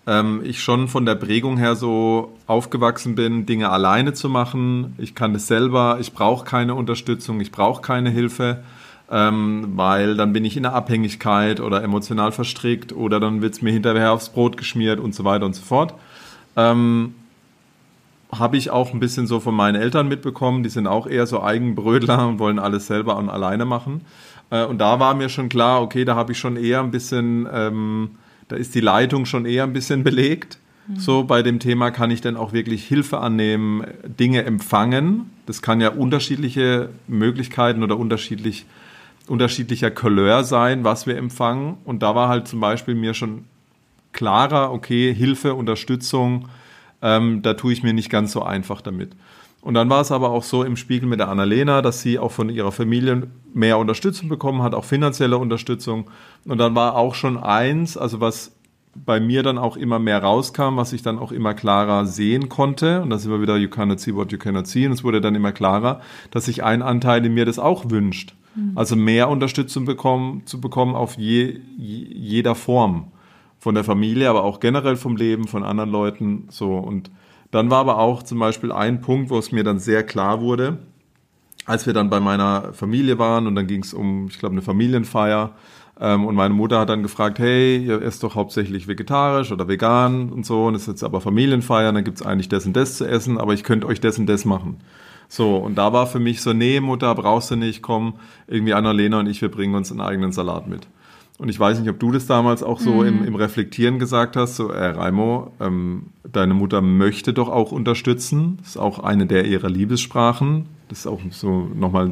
ähm, 0.07 0.41
ich 0.45 0.63
schon 0.63 0.89
von 0.89 1.07
der 1.07 1.15
Prägung 1.15 1.59
her 1.59 1.77
so 1.77 2.37
aufgewachsen 2.47 3.15
bin, 3.15 3.47
Dinge 3.47 3.71
alleine 3.71 4.15
zu 4.15 4.29
machen. 4.29 4.95
Ich 4.99 5.15
kann 5.15 5.35
es 5.35 5.47
selber, 5.47 5.99
ich 6.01 6.13
brauche 6.13 6.45
keine 6.45 6.75
Unterstützung, 6.75 7.41
ich 7.41 7.53
brauche 7.53 7.83
keine 7.83 8.11
Hilfe, 8.11 8.63
ähm, 9.11 9.73
weil 9.77 10.17
dann 10.17 10.33
bin 10.33 10.45
ich 10.45 10.57
in 10.57 10.63
der 10.65 10.75
Abhängigkeit 10.75 11.61
oder 11.61 11.83
emotional 11.83 12.33
verstrickt 12.33 12.93
oder 12.93 13.21
dann 13.21 13.43
wird 13.43 13.55
es 13.55 13.63
mir 13.63 13.73
hinterher 13.73 14.13
aufs 14.13 14.31
Brot 14.31 14.57
geschmiert 14.57 15.01
und 15.01 15.15
so 15.15 15.25
weiter 15.25 15.47
und 15.47 15.55
so 15.55 15.63
fort. 15.63 15.95
Ähm, 16.59 17.15
habe 18.31 18.59
ich 18.59 18.69
auch 18.69 18.93
ein 18.93 19.01
bisschen 19.01 19.27
so 19.27 19.41
von 19.41 19.55
meinen 19.55 19.81
Eltern 19.81 20.09
mitbekommen. 20.09 20.63
Die 20.63 20.69
sind 20.69 20.87
auch 20.87 21.07
eher 21.07 21.27
so 21.27 21.43
Eigenbrödler 21.43 22.29
und 22.29 22.39
wollen 22.39 22.59
alles 22.59 22.87
selber 22.87 23.17
und 23.17 23.31
alleine 23.31 23.65
machen. 23.65 24.03
Äh, 24.51 24.67
und 24.67 24.79
da 24.79 25.01
war 25.01 25.15
mir 25.15 25.31
schon 25.31 25.49
klar, 25.49 25.81
okay, 25.81 26.05
da 26.05 26.15
habe 26.15 26.33
ich 26.33 26.39
schon 26.39 26.57
eher 26.57 26.81
ein 26.81 26.91
bisschen 26.91 27.49
ähm, 27.51 28.11
da 28.49 28.57
ist 28.57 28.75
die 28.75 28.81
Leitung 28.81 29.27
schon 29.27 29.47
eher 29.47 29.65
ein 29.65 29.73
bisschen 29.73 30.03
belegt. 30.03 30.59
Mhm. 30.89 30.97
So 30.97 31.25
bei 31.25 31.43
dem 31.43 31.61
Thema 31.61 31.91
kann 31.91 32.11
ich 32.11 32.21
dann 32.21 32.37
auch 32.37 32.53
wirklich 32.53 32.85
Hilfe 32.85 33.19
annehmen, 33.19 33.85
Dinge 34.05 34.45
empfangen. 34.45 35.31
Das 35.47 35.63
kann 35.63 35.81
ja 35.81 35.91
unterschiedliche 35.91 36.89
Möglichkeiten 37.07 37.83
oder 37.83 37.99
unterschiedlich, 37.99 38.67
unterschiedlicher 39.27 39.91
Couleur 39.91 40.45
sein, 40.45 40.83
was 40.83 41.07
wir 41.07 41.17
empfangen. 41.17 41.77
Und 41.85 42.03
da 42.03 42.15
war 42.15 42.29
halt 42.29 42.49
zum 42.49 42.61
Beispiel 42.61 42.95
mir 42.95 43.15
schon 43.15 43.45
klarer, 44.13 44.73
okay, 44.73 45.15
Hilfe, 45.15 45.55
Unterstützung, 45.55 46.49
ähm, 47.03 47.43
da 47.43 47.55
tue 47.55 47.73
ich 47.73 47.83
mir 47.83 47.93
nicht 47.93 48.11
ganz 48.11 48.33
so 48.33 48.43
einfach 48.43 48.81
damit. 48.81 49.11
Und 49.61 49.75
dann 49.75 49.91
war 49.91 50.01
es 50.01 50.13
aber 50.13 50.31
auch 50.31 50.45
so 50.45 50.63
im 50.63 50.77
Spiegel 50.77 51.09
mit 51.09 51.21
der 51.21 51.29
Annalena, 51.29 51.83
dass 51.83 52.01
sie 52.01 52.19
auch 52.19 52.33
von 52.33 52.49
ihrer 52.49 52.73
Familie 52.73 53.29
mehr 53.53 53.79
Unterstützung 53.79 54.29
bekommen 54.29 54.63
hat, 54.63 54.75
auch 54.75 54.85
finanzielle 54.85 55.37
Unterstützung. 55.37 56.11
Und 56.45 56.59
dann 56.59 56.75
war 56.75 56.95
auch 56.95 57.15
schon 57.15 57.37
eins, 57.37 57.97
also 57.97 58.21
was 58.21 58.53
bei 58.95 59.21
mir 59.21 59.43
dann 59.43 59.59
auch 59.59 59.77
immer 59.77 59.99
mehr 59.99 60.23
rauskam, 60.23 60.77
was 60.77 60.93
ich 60.93 61.03
dann 61.03 61.19
auch 61.19 61.33
immer 61.33 61.55
klarer 61.55 62.07
sehen 62.07 62.49
konnte. 62.49 63.03
Und 63.03 63.11
das 63.11 63.23
ist 63.23 63.27
immer 63.27 63.41
wieder, 63.41 63.57
you 63.57 63.69
cannot 63.69 64.01
see 64.01 64.15
what 64.15 64.33
you 64.33 64.39
cannot 64.39 64.67
see. 64.67 64.87
Und 64.87 64.93
es 64.93 65.05
wurde 65.05 65.21
dann 65.21 65.35
immer 65.35 65.53
klarer, 65.53 66.01
dass 66.31 66.47
sich 66.47 66.65
ein 66.65 66.83
Anteil 66.83 67.25
in 67.25 67.35
mir 67.35 67.45
das 67.45 67.59
auch 67.59 67.91
wünscht. 67.91 68.35
Mhm. 68.55 68.73
Also 68.77 68.97
mehr 68.97 69.29
Unterstützung 69.29 69.85
bekommen, 69.85 70.43
zu 70.47 70.61
bekommen 70.61 70.95
auf 70.95 71.17
je, 71.19 71.61
jeder 71.77 72.55
Form. 72.55 73.09
Von 73.59 73.75
der 73.75 73.85
Familie, 73.85 74.31
aber 74.31 74.45
auch 74.45 74.61
generell 74.61 74.97
vom 74.97 75.17
Leben, 75.17 75.49
von 75.49 75.65
anderen 75.65 75.91
Leuten. 75.91 76.47
So. 76.51 76.77
Und 76.77 77.11
dann 77.51 77.71
war 77.71 77.79
aber 77.79 77.99
auch 77.99 78.23
zum 78.23 78.39
Beispiel 78.39 78.73
ein 78.73 79.01
Punkt, 79.01 79.31
wo 79.31 79.39
es 79.39 79.53
mir 79.53 79.65
dann 79.65 79.79
sehr 79.79 80.05
klar 80.05 80.41
wurde, 80.41 80.79
als 81.65 81.87
wir 81.87 81.93
dann 81.93 82.11
bei 82.11 82.21
meiner 82.21 82.73
Familie 82.73 83.19
waren 83.19 83.47
und 83.47 83.55
dann 83.55 83.67
ging 83.67 83.83
es 83.83 83.95
um, 83.95 84.29
ich 84.29 84.39
glaube, 84.39 84.53
eine 84.53 84.63
Familienfeier. 84.63 85.55
Ähm, 86.01 86.27
und 86.27 86.35
meine 86.35 86.55
Mutter 86.55 86.81
hat 86.81 86.91
dann 86.91 87.03
gefragt, 87.03 87.39
hey, 87.39 87.79
ihr 87.79 88.03
esst 88.03 88.23
doch 88.23 88.35
hauptsächlich 88.35 88.87
vegetarisch 88.87 89.51
oder 89.51 89.67
vegan 89.67 90.31
und 90.31 90.47
so. 90.47 90.67
Und 90.67 90.75
es 90.75 90.83
ist 90.83 90.89
jetzt 90.89 91.05
aber 91.05 91.21
Familienfeier, 91.21 91.93
dann 91.93 92.05
gibt 92.05 92.21
es 92.21 92.27
eigentlich 92.27 92.49
das 92.49 92.67
und 92.67 92.77
das 92.77 92.97
zu 92.97 93.09
essen, 93.09 93.39
aber 93.39 93.55
ich 93.55 93.65
könnte 93.65 93.87
euch 93.87 94.01
das 94.01 94.19
und 94.19 94.27
das 94.27 94.45
machen. 94.45 94.79
So, 95.29 95.57
und 95.57 95.77
da 95.77 95.93
war 95.93 96.07
für 96.07 96.21
mich 96.21 96.41
so, 96.41 96.53
nee, 96.55 96.81
Mutter, 96.81 97.15
brauchst 97.15 97.51
du 97.51 97.57
nicht, 97.57 97.83
komm, 97.83 98.15
irgendwie 98.47 98.73
Annalena 98.73 99.21
und 99.21 99.27
ich, 99.27 99.43
wir 99.43 99.51
bringen 99.51 99.75
uns 99.75 99.91
einen 99.91 100.01
eigenen 100.01 100.33
Salat 100.33 100.69
mit. 100.69 100.89
Und 101.39 101.49
ich 101.49 101.59
weiß 101.59 101.79
nicht, 101.79 101.89
ob 101.89 102.01
du 102.01 102.11
das 102.11 102.27
damals 102.27 102.65
auch 102.65 102.81
so 102.81 102.95
mhm. 102.95 103.07
im, 103.07 103.25
im, 103.25 103.35
Reflektieren 103.37 104.01
gesagt 104.01 104.35
hast, 104.35 104.57
so, 104.57 104.71
äh, 104.71 104.87
Raimo, 104.89 105.53
ähm, 105.61 106.07
deine 106.31 106.53
Mutter 106.53 106.83
möchte 106.83 107.33
doch 107.33 107.49
auch 107.49 107.71
unterstützen. 107.71 108.59
Das 108.59 108.71
ist 108.71 108.77
auch 108.77 108.99
eine 108.99 109.27
der 109.27 109.45
ihrer 109.45 109.71
Liebessprachen. 109.71 110.67
Das 110.89 111.01
ist 111.01 111.07
auch 111.07 111.21
so 111.31 111.71
nochmal 111.75 112.07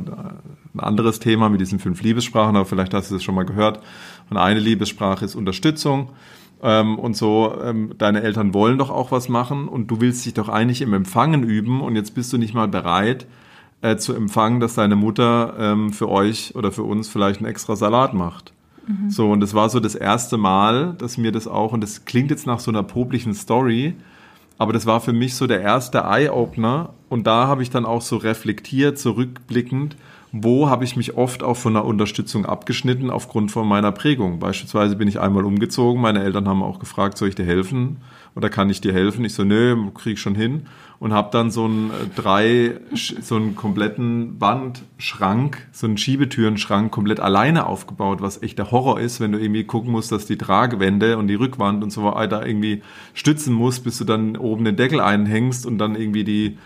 ein 0.75 0.81
anderes 0.81 1.19
Thema 1.19 1.49
mit 1.49 1.61
diesen 1.61 1.81
fünf 1.81 2.03
Liebessprachen, 2.03 2.55
aber 2.55 2.67
vielleicht 2.67 2.95
hast 2.95 3.11
du 3.11 3.15
das 3.15 3.25
schon 3.25 3.35
mal 3.35 3.45
gehört. 3.45 3.81
Und 4.31 4.37
eine 4.37 4.61
Liebessprache 4.61 5.25
ist 5.25 5.35
Unterstützung. 5.35 6.11
Ähm, 6.63 6.97
und 6.97 7.17
so, 7.17 7.53
ähm, 7.65 7.95
deine 7.99 8.23
Eltern 8.23 8.55
wollen 8.55 8.79
doch 8.79 8.91
auch 8.91 9.11
was 9.11 9.29
machen 9.29 9.67
und 9.67 9.91
du 9.91 10.01
willst 10.01 10.25
dich 10.25 10.35
doch 10.35 10.49
eigentlich 10.49 10.83
im 10.83 10.95
Empfangen 10.95 11.43
üben 11.43 11.81
und 11.81 11.97
jetzt 11.97 12.15
bist 12.15 12.33
du 12.33 12.39
nicht 12.39 12.55
mal 12.55 12.69
bereit 12.69 13.27
äh, 13.83 13.97
zu 13.97 14.15
empfangen, 14.15 14.61
dass 14.61 14.75
deine 14.75 14.97
Mutter 14.97 15.55
ähm, 15.59 15.93
für 15.93 16.09
euch 16.09 16.55
oder 16.55 16.73
für 16.73 16.85
uns 16.85 17.09
vielleicht 17.09 17.41
einen 17.41 17.51
extra 17.51 17.77
Salat 17.77 18.15
macht. 18.15 18.53
Mhm. 18.87 19.11
So, 19.11 19.31
und 19.31 19.41
das 19.41 19.55
war 19.55 19.69
so 19.69 19.81
das 19.81 19.95
erste 19.95 20.37
Mal, 20.37 20.95
dass 20.99 21.19
mir 21.19 21.33
das 21.33 21.47
auch, 21.47 21.73
und 21.73 21.81
das 21.83 22.05
klingt 22.05 22.31
jetzt 22.31 22.47
nach 22.47 22.61
so 22.61 22.71
einer 22.71 22.83
poplichen 22.83 23.35
Story, 23.35 23.95
aber 24.59 24.73
das 24.73 24.87
war 24.87 25.01
für 25.01 25.13
mich 25.13 25.35
so 25.35 25.47
der 25.47 25.61
erste 25.61 25.99
Eye-Opener, 25.99 26.91
und 27.09 27.27
da 27.27 27.47
habe 27.47 27.63
ich 27.63 27.71
dann 27.71 27.85
auch 27.85 28.03
so 28.03 28.17
reflektiert, 28.17 28.99
zurückblickend, 28.99 29.97
wo 30.33 30.69
habe 30.69 30.85
ich 30.85 30.97
mich 30.97 31.17
oft 31.17 31.43
auch 31.43 31.57
von 31.57 31.75
der 31.75 31.85
Unterstützung 31.85 32.47
abgeschnitten 32.47 33.11
aufgrund 33.11 33.51
von 33.53 33.67
meiner 33.67 33.93
Prägung. 33.93 34.39
Beispielsweise 34.39 34.97
bin 34.97 35.09
ich 35.09 35.21
einmal 35.21 35.45
umgezogen, 35.45 36.01
meine 36.01 36.23
Eltern 36.23 36.49
haben 36.49 36.63
auch 36.63 36.79
gefragt, 36.79 37.17
soll 37.17 37.29
ich 37.29 37.35
dir 37.35 37.47
helfen 37.47 37.99
oder 38.37 38.51
kann 38.51 38.69
ich 38.69 38.83
dir 38.83 38.93
helfen? 38.93 39.25
Ich 39.25 39.35
so, 39.35 39.45
nö, 39.45 39.91
krieg 39.95 40.19
schon 40.19 40.35
hin 40.35 40.67
und 40.99 41.13
habe 41.13 41.31
dann 41.33 41.51
so 41.51 41.65
einen 41.65 41.91
äh, 41.91 42.07
drei, 42.15 42.79
so 42.95 43.37
einen 43.37 43.57
kompletten 43.57 44.39
Wandschrank, 44.41 45.67
so 45.73 45.87
einen 45.87 45.97
Schiebetürenschrank 45.97 46.93
komplett 46.93 47.19
alleine 47.19 47.67
aufgebaut, 47.67 48.21
was 48.21 48.43
echt 48.43 48.59
der 48.59 48.71
Horror 48.71 49.01
ist, 49.01 49.21
wenn 49.21 49.33
du 49.33 49.39
irgendwie 49.39 49.65
gucken 49.65 49.91
musst, 49.91 50.13
dass 50.13 50.27
die 50.27 50.37
Tragewände 50.37 51.17
und 51.17 51.29
die 51.29 51.35
Rückwand 51.35 51.83
und 51.83 51.91
so 51.91 52.05
weiter 52.05 52.47
irgendwie 52.47 52.83
stützen 53.15 53.55
musst, 53.55 53.85
bis 53.85 53.97
du 53.99 54.05
dann 54.05 54.37
oben 54.37 54.67
den 54.67 54.77
Deckel 54.77 55.01
einhängst 55.01 55.65
und 55.65 55.79
dann 55.79 55.97
irgendwie 55.97 56.25
die, 56.25 56.59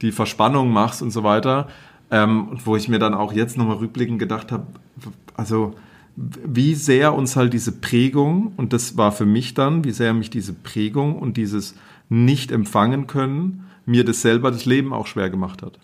die 0.00 0.12
Verspannung 0.12 0.72
machst 0.72 1.02
und 1.02 1.10
so 1.10 1.24
weiter. 1.24 1.68
Ähm, 2.10 2.58
wo 2.64 2.74
ich 2.74 2.88
mir 2.88 2.98
dann 2.98 3.12
auch 3.12 3.34
jetzt 3.34 3.58
nochmal 3.58 3.76
rückblickend 3.76 4.18
gedacht 4.18 4.50
habe, 4.50 4.66
also 5.34 5.74
wie 6.20 6.74
sehr 6.74 7.14
uns 7.14 7.36
halt 7.36 7.52
diese 7.52 7.72
Prägung, 7.72 8.52
und 8.56 8.72
das 8.72 8.96
war 8.96 9.12
für 9.12 9.26
mich 9.26 9.54
dann, 9.54 9.84
wie 9.84 9.92
sehr 9.92 10.14
mich 10.14 10.30
diese 10.30 10.52
Prägung 10.52 11.16
und 11.16 11.36
dieses 11.36 11.76
nicht 12.08 12.50
empfangen 12.50 13.06
können, 13.06 13.64
mir 13.86 14.04
das 14.04 14.22
selber 14.22 14.50
das 14.50 14.64
Leben 14.64 14.92
auch 14.92 15.06
schwer 15.06 15.30
gemacht 15.30 15.62
hat. 15.62 15.78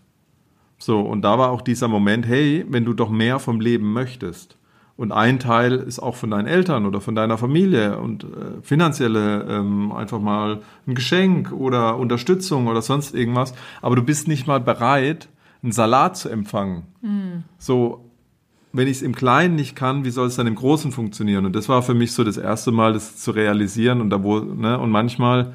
So, 0.78 1.00
und 1.00 1.22
da 1.22 1.38
war 1.38 1.50
auch 1.50 1.62
dieser 1.62 1.86
Moment, 1.86 2.26
hey, 2.26 2.64
wenn 2.68 2.84
du 2.84 2.94
doch 2.94 3.10
mehr 3.10 3.38
vom 3.38 3.60
Leben 3.60 3.92
möchtest, 3.92 4.56
und 4.96 5.10
ein 5.10 5.40
Teil 5.40 5.72
ist 5.72 5.98
auch 5.98 6.14
von 6.14 6.30
deinen 6.30 6.46
Eltern 6.46 6.86
oder 6.86 7.00
von 7.00 7.16
deiner 7.16 7.36
Familie 7.36 7.98
und 7.98 8.22
äh, 8.24 8.26
finanzielle 8.62 9.44
ähm, 9.48 9.90
einfach 9.90 10.20
mal 10.20 10.60
ein 10.86 10.94
Geschenk 10.94 11.50
oder 11.50 11.96
Unterstützung 11.96 12.68
oder 12.68 12.80
sonst 12.80 13.12
irgendwas, 13.12 13.54
aber 13.82 13.96
du 13.96 14.02
bist 14.02 14.28
nicht 14.28 14.46
mal 14.46 14.60
bereit, 14.60 15.28
einen 15.64 15.72
Salat 15.72 16.16
zu 16.16 16.28
empfangen. 16.28 16.84
Mhm. 17.02 17.42
So, 17.58 18.03
wenn 18.74 18.88
ich 18.88 18.98
es 18.98 19.02
im 19.02 19.14
Kleinen 19.14 19.54
nicht 19.54 19.76
kann, 19.76 20.04
wie 20.04 20.10
soll 20.10 20.26
es 20.26 20.34
dann 20.34 20.48
im 20.48 20.56
Großen 20.56 20.90
funktionieren? 20.90 21.46
Und 21.46 21.54
das 21.54 21.68
war 21.68 21.82
für 21.82 21.94
mich 21.94 22.12
so 22.12 22.24
das 22.24 22.36
erste 22.36 22.72
Mal, 22.72 22.92
das 22.92 23.16
zu 23.16 23.30
realisieren 23.30 24.00
und 24.00 24.10
da 24.10 24.22
wo, 24.22 24.40
ne, 24.40 24.78
und 24.78 24.90
manchmal 24.90 25.54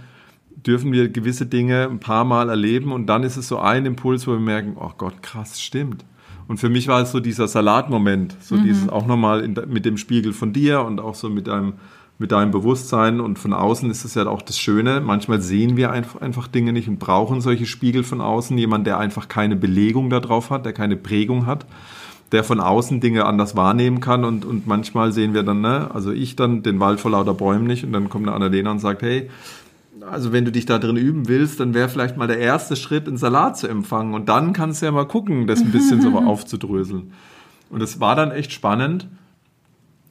dürfen 0.66 0.94
wir 0.94 1.10
gewisse 1.10 1.46
Dinge 1.46 1.88
ein 1.90 2.00
paar 2.00 2.24
Mal 2.24 2.50
erleben 2.50 2.94
und 2.94 3.08
dann 3.08 3.24
ist 3.24 3.36
es 3.36 3.50
so 3.50 3.60
ein 3.60 3.86
Impuls, 3.86 4.26
wo 4.26 4.32
wir 4.32 4.40
merken, 4.40 4.78
oh 4.80 4.92
Gott, 4.98 5.22
krass, 5.22 5.62
stimmt. 5.62 6.06
Und 6.48 6.60
für 6.60 6.70
mich 6.70 6.88
war 6.88 7.02
es 7.02 7.12
so 7.12 7.20
dieser 7.20 7.48
Salatmoment, 7.48 8.36
so 8.42 8.56
mhm. 8.56 8.64
dieses 8.64 8.90
auch 8.90 9.06
nochmal 9.06 9.48
mit 9.68 9.86
dem 9.86 9.98
Spiegel 9.98 10.32
von 10.34 10.54
dir 10.54 10.82
und 10.82 11.00
auch 11.00 11.14
so 11.14 11.30
mit 11.30 11.48
deinem, 11.48 11.74
mit 12.18 12.32
deinem 12.32 12.52
Bewusstsein 12.52 13.20
und 13.20 13.38
von 13.38 13.54
außen 13.54 13.92
ist 13.92 14.06
es 14.06 14.16
ja 14.16 14.26
auch 14.28 14.42
das 14.42 14.58
Schöne. 14.58 15.02
Manchmal 15.02 15.42
sehen 15.42 15.76
wir 15.78 15.92
einfach, 15.92 16.22
einfach 16.22 16.48
Dinge 16.48 16.72
nicht 16.72 16.88
und 16.88 17.00
brauchen 17.00 17.42
solche 17.42 17.66
Spiegel 17.66 18.04
von 18.04 18.22
außen. 18.22 18.58
Jemand, 18.58 18.88
der 18.88 18.98
einfach 18.98 19.28
keine 19.28 19.58
Belegung 19.58 20.10
darauf 20.10 20.50
hat, 20.50 20.66
der 20.66 20.74
keine 20.74 20.96
Prägung 20.96 21.46
hat, 21.46 21.66
der 22.32 22.44
von 22.44 22.60
außen 22.60 23.00
Dinge 23.00 23.26
anders 23.26 23.56
wahrnehmen 23.56 24.02
kann 24.02 24.24
und, 24.24 24.46
und 24.46 24.68
manchmal 24.68 25.12
sehen 25.12 25.34
wir 25.34 25.44
dann, 25.44 25.62
ne, 25.62 25.90
also 25.94 26.12
ich 26.12 26.36
dann 26.36 26.62
den 26.62 26.80
Wald 26.80 27.00
vor 27.00 27.12
lauter 27.12 27.34
Bäumen 27.34 27.66
nicht 27.66 27.84
und 27.84 27.94
dann 27.94 28.10
kommt 28.10 28.28
eine 28.28 28.36
Annalena 28.36 28.72
und 28.72 28.80
sagt, 28.80 29.02
hey, 29.02 29.30
also 30.10 30.32
wenn 30.32 30.46
du 30.46 30.52
dich 30.52 30.66
da 30.66 30.80
drin 30.80 30.98
üben 30.98 31.28
willst, 31.28 31.60
dann 31.60 31.74
wäre 31.74 31.90
vielleicht 31.90 32.18
mal 32.18 32.28
der 32.28 32.40
erste 32.40 32.76
Schritt, 32.76 33.08
einen 33.08 33.18
Salat 33.18 33.58
zu 33.58 33.68
empfangen. 33.68 34.14
Und 34.14 34.30
dann 34.30 34.54
kannst 34.54 34.82
du 34.82 34.86
ja 34.86 34.92
mal 34.92 35.08
gucken, 35.08 35.48
das 35.48 35.60
ein 35.60 35.72
bisschen 35.72 36.02
so 36.02 36.18
aufzudröseln. 36.18 37.12
Und 37.70 37.82
es 37.82 38.00
war 38.00 38.16
dann 38.16 38.32
echt 38.32 38.52
spannend. 38.52 39.08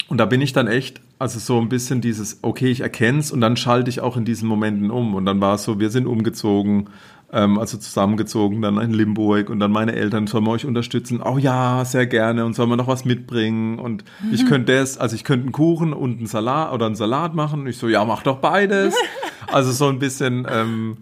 Und 0.08 0.18
da 0.18 0.26
bin 0.26 0.40
ich 0.40 0.52
dann 0.52 0.66
echt, 0.66 1.00
also 1.18 1.38
so 1.38 1.60
ein 1.60 1.68
bisschen 1.68 2.00
dieses, 2.00 2.38
okay, 2.42 2.70
ich 2.70 2.80
erkenne 2.80 3.18
es 3.18 3.30
und 3.30 3.40
dann 3.40 3.56
schalte 3.56 3.90
ich 3.90 4.00
auch 4.00 4.16
in 4.16 4.24
diesen 4.24 4.48
Momenten 4.48 4.90
um. 4.90 5.14
Und 5.14 5.26
dann 5.26 5.40
war 5.40 5.54
es 5.54 5.64
so, 5.64 5.80
wir 5.80 5.90
sind 5.90 6.06
umgezogen, 6.06 6.88
ähm, 7.32 7.58
also 7.58 7.78
zusammengezogen, 7.78 8.62
dann 8.62 8.78
in 8.78 8.92
Limburg 8.92 9.50
und 9.50 9.60
dann 9.60 9.70
meine 9.70 9.94
Eltern, 9.94 10.26
sollen 10.26 10.44
wir 10.44 10.50
euch 10.50 10.64
unterstützen? 10.64 11.20
Oh 11.22 11.38
ja, 11.38 11.84
sehr 11.84 12.06
gerne 12.06 12.44
und 12.44 12.54
sollen 12.54 12.70
wir 12.70 12.76
noch 12.76 12.88
was 12.88 13.04
mitbringen? 13.04 13.78
Und 13.78 14.04
mhm. 14.22 14.32
ich 14.32 14.46
könnte 14.46 14.76
das, 14.76 14.98
also 14.98 15.14
ich 15.14 15.24
könnte 15.24 15.44
einen 15.44 15.52
Kuchen 15.52 15.92
und 15.92 16.18
einen 16.18 16.26
Salat 16.26 16.72
oder 16.72 16.86
einen 16.86 16.94
Salat 16.94 17.34
machen. 17.34 17.60
Und 17.60 17.66
ich 17.66 17.76
so, 17.76 17.88
ja, 17.88 18.04
mach 18.04 18.22
doch 18.22 18.38
beides. 18.38 18.94
Also 19.50 19.72
so 19.72 19.88
ein 19.88 19.98
bisschen, 19.98 20.46
ähm, 20.50 20.98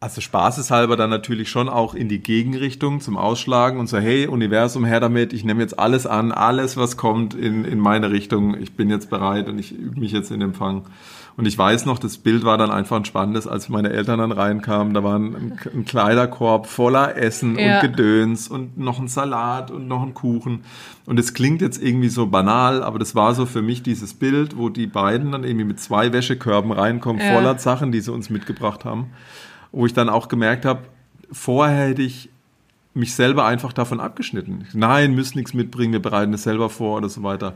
also 0.00 0.20
spaßeshalber 0.20 0.96
dann 0.96 1.10
natürlich 1.10 1.48
schon 1.50 1.68
auch 1.68 1.94
in 1.94 2.08
die 2.08 2.20
Gegenrichtung 2.20 3.00
zum 3.00 3.16
Ausschlagen 3.16 3.80
und 3.80 3.88
so, 3.88 3.98
hey, 3.98 4.28
Universum, 4.28 4.84
her 4.84 5.00
damit, 5.00 5.32
ich 5.32 5.44
nehme 5.44 5.60
jetzt 5.60 5.78
alles 5.78 6.06
an, 6.06 6.30
alles, 6.30 6.76
was 6.76 6.96
kommt 6.96 7.34
in, 7.34 7.64
in 7.64 7.80
meine 7.80 8.10
Richtung, 8.10 8.56
ich 8.56 8.74
bin 8.74 8.90
jetzt 8.90 9.10
bereit 9.10 9.48
und 9.48 9.58
ich 9.58 9.72
übe 9.72 9.98
mich 9.98 10.12
jetzt 10.12 10.30
in 10.30 10.40
Empfang. 10.40 10.84
Und 11.36 11.46
ich 11.46 11.56
weiß 11.56 11.86
noch, 11.86 12.00
das 12.00 12.18
Bild 12.18 12.44
war 12.44 12.58
dann 12.58 12.70
einfach 12.70 12.96
ein 12.96 13.04
spannendes, 13.04 13.46
als 13.46 13.68
meine 13.68 13.90
Eltern 13.90 14.18
dann 14.18 14.32
reinkamen, 14.32 14.92
da 14.92 15.04
war 15.04 15.16
ein, 15.16 15.56
ein 15.72 15.84
Kleiderkorb 15.84 16.66
voller 16.66 17.16
Essen 17.16 17.56
ja. 17.58 17.76
und 17.76 17.82
Gedöns 17.82 18.48
und 18.48 18.76
noch 18.78 18.98
ein 18.98 19.06
Salat 19.06 19.70
und 19.70 19.86
noch 19.86 20.02
ein 20.02 20.14
Kuchen. 20.14 20.64
Und 21.06 21.18
es 21.18 21.34
klingt 21.34 21.60
jetzt 21.60 21.80
irgendwie 21.80 22.08
so 22.08 22.26
banal, 22.26 22.82
aber 22.82 22.98
das 22.98 23.14
war 23.14 23.34
so 23.34 23.46
für 23.46 23.62
mich 23.62 23.82
dieses 23.84 24.14
Bild, 24.14 24.56
wo 24.56 24.68
die 24.68 24.88
beiden 24.88 25.32
dann 25.32 25.44
irgendwie 25.44 25.64
mit 25.64 25.80
zwei 25.80 26.12
Wäschekörben 26.12 26.72
reinkommen, 26.72 27.22
ja. 27.22 27.32
voller 27.32 27.58
Sachen, 27.58 27.92
die 27.92 28.00
sie 28.00 28.12
uns 28.12 28.30
mitgebracht 28.30 28.84
haben. 28.84 29.06
Wo 29.72 29.86
ich 29.86 29.92
dann 29.92 30.08
auch 30.08 30.28
gemerkt 30.28 30.64
habe, 30.64 30.82
vorher 31.30 31.88
hätte 31.88 32.02
ich 32.02 32.30
mich 32.94 33.14
selber 33.14 33.46
einfach 33.46 33.72
davon 33.72 34.00
abgeschnitten. 34.00 34.66
Nein, 34.72 35.14
müssen 35.14 35.38
nichts 35.38 35.54
mitbringen, 35.54 35.92
wir 35.92 36.02
bereiten 36.02 36.34
es 36.34 36.42
selber 36.42 36.68
vor 36.70 36.96
oder 36.96 37.08
so 37.08 37.22
weiter. 37.22 37.54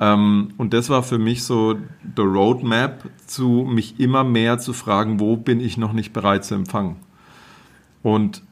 Ähm, 0.00 0.54
und 0.56 0.72
das 0.72 0.88
war 0.88 1.02
für 1.02 1.18
mich 1.18 1.44
so 1.44 1.74
the 2.16 2.22
Roadmap 2.22 3.10
zu 3.26 3.66
mich 3.68 3.98
immer 4.00 4.24
mehr 4.24 4.58
zu 4.58 4.72
fragen, 4.72 5.20
wo 5.20 5.36
bin 5.36 5.60
ich 5.60 5.76
noch 5.76 5.92
nicht 5.92 6.12
bereit 6.12 6.44
zu 6.44 6.54
empfangen. 6.54 6.96
Und 8.02 8.42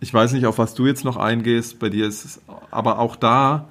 ich 0.00 0.12
weiß 0.12 0.32
nicht, 0.32 0.46
auf 0.46 0.58
was 0.58 0.74
du 0.74 0.86
jetzt 0.86 1.04
noch 1.04 1.16
eingehst, 1.16 1.78
bei 1.78 1.88
dir 1.88 2.06
ist 2.06 2.24
es, 2.24 2.40
aber 2.70 2.98
auch 2.98 3.16
da, 3.16 3.68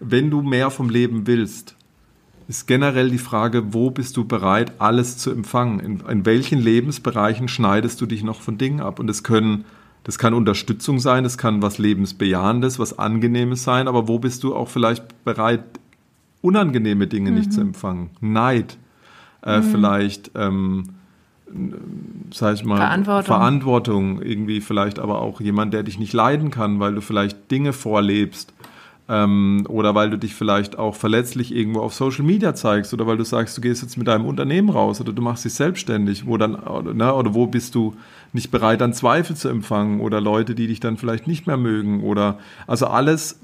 wenn 0.00 0.30
du 0.30 0.42
mehr 0.42 0.70
vom 0.70 0.90
Leben 0.90 1.26
willst, 1.26 1.76
ist 2.48 2.66
generell 2.66 3.10
die 3.10 3.18
Frage, 3.18 3.72
wo 3.72 3.90
bist 3.90 4.16
du 4.16 4.24
bereit, 4.24 4.72
alles 4.78 5.18
zu 5.18 5.30
empfangen? 5.30 5.80
In, 5.80 6.00
in 6.00 6.26
welchen 6.26 6.60
Lebensbereichen 6.60 7.48
schneidest 7.48 8.00
du 8.00 8.06
dich 8.06 8.22
noch 8.22 8.40
von 8.40 8.58
Dingen 8.58 8.80
ab? 8.80 8.98
Und 8.98 9.08
es 9.08 9.22
können, 9.22 9.64
das 10.04 10.18
kann 10.18 10.34
Unterstützung 10.34 10.98
sein, 10.98 11.24
es 11.24 11.38
kann 11.38 11.62
was 11.62 11.78
Lebensbejahendes, 11.78 12.78
was 12.78 12.98
Angenehmes 12.98 13.64
sein, 13.64 13.88
aber 13.88 14.08
wo 14.08 14.18
bist 14.18 14.42
du 14.44 14.54
auch 14.54 14.68
vielleicht 14.68 15.24
bereit, 15.24 15.64
unangenehme 16.40 17.06
Dinge 17.06 17.30
mhm. 17.30 17.38
nicht 17.38 17.52
zu 17.52 17.60
empfangen. 17.60 18.10
Neid, 18.20 18.76
äh, 19.42 19.58
mhm. 19.58 19.62
vielleicht, 19.62 20.30
ähm, 20.34 20.90
sag 22.32 22.54
ich 22.54 22.64
mal, 22.64 22.76
Verantwortung. 22.76 23.24
Verantwortung, 23.26 24.22
irgendwie 24.22 24.60
vielleicht 24.60 24.98
aber 24.98 25.20
auch 25.20 25.40
jemand, 25.40 25.72
der 25.72 25.82
dich 25.82 25.98
nicht 25.98 26.12
leiden 26.12 26.50
kann, 26.50 26.80
weil 26.80 26.94
du 26.94 27.00
vielleicht 27.00 27.50
Dinge 27.50 27.72
vorlebst. 27.72 28.52
Ähm, 29.08 29.66
oder 29.68 29.94
weil 29.94 30.10
du 30.10 30.16
dich 30.16 30.34
vielleicht 30.34 30.78
auch 30.78 30.94
verletzlich 30.94 31.54
irgendwo 31.54 31.80
auf 31.80 31.92
Social 31.92 32.24
Media 32.24 32.54
zeigst 32.54 32.94
oder 32.94 33.06
weil 33.06 33.16
du 33.16 33.24
sagst, 33.24 33.56
du 33.56 33.60
gehst 33.60 33.82
jetzt 33.82 33.98
mit 33.98 34.06
deinem 34.06 34.24
Unternehmen 34.24 34.70
raus 34.70 35.00
oder 35.00 35.12
du 35.12 35.20
machst 35.20 35.44
dich 35.44 35.54
selbstständig, 35.54 36.26
wo 36.26 36.36
dann, 36.36 36.54
oder, 36.54 36.94
ne, 36.94 37.12
oder 37.12 37.34
wo 37.34 37.46
bist 37.46 37.74
du 37.74 37.96
nicht 38.32 38.50
bereit, 38.50 38.80
dann 38.80 38.94
Zweifel 38.94 39.34
zu 39.34 39.48
empfangen 39.48 40.00
oder 40.00 40.20
Leute, 40.20 40.54
die 40.54 40.68
dich 40.68 40.78
dann 40.78 40.96
vielleicht 40.96 41.26
nicht 41.26 41.46
mehr 41.46 41.56
mögen 41.56 42.02
oder 42.02 42.38
also 42.66 42.86
alles, 42.86 43.40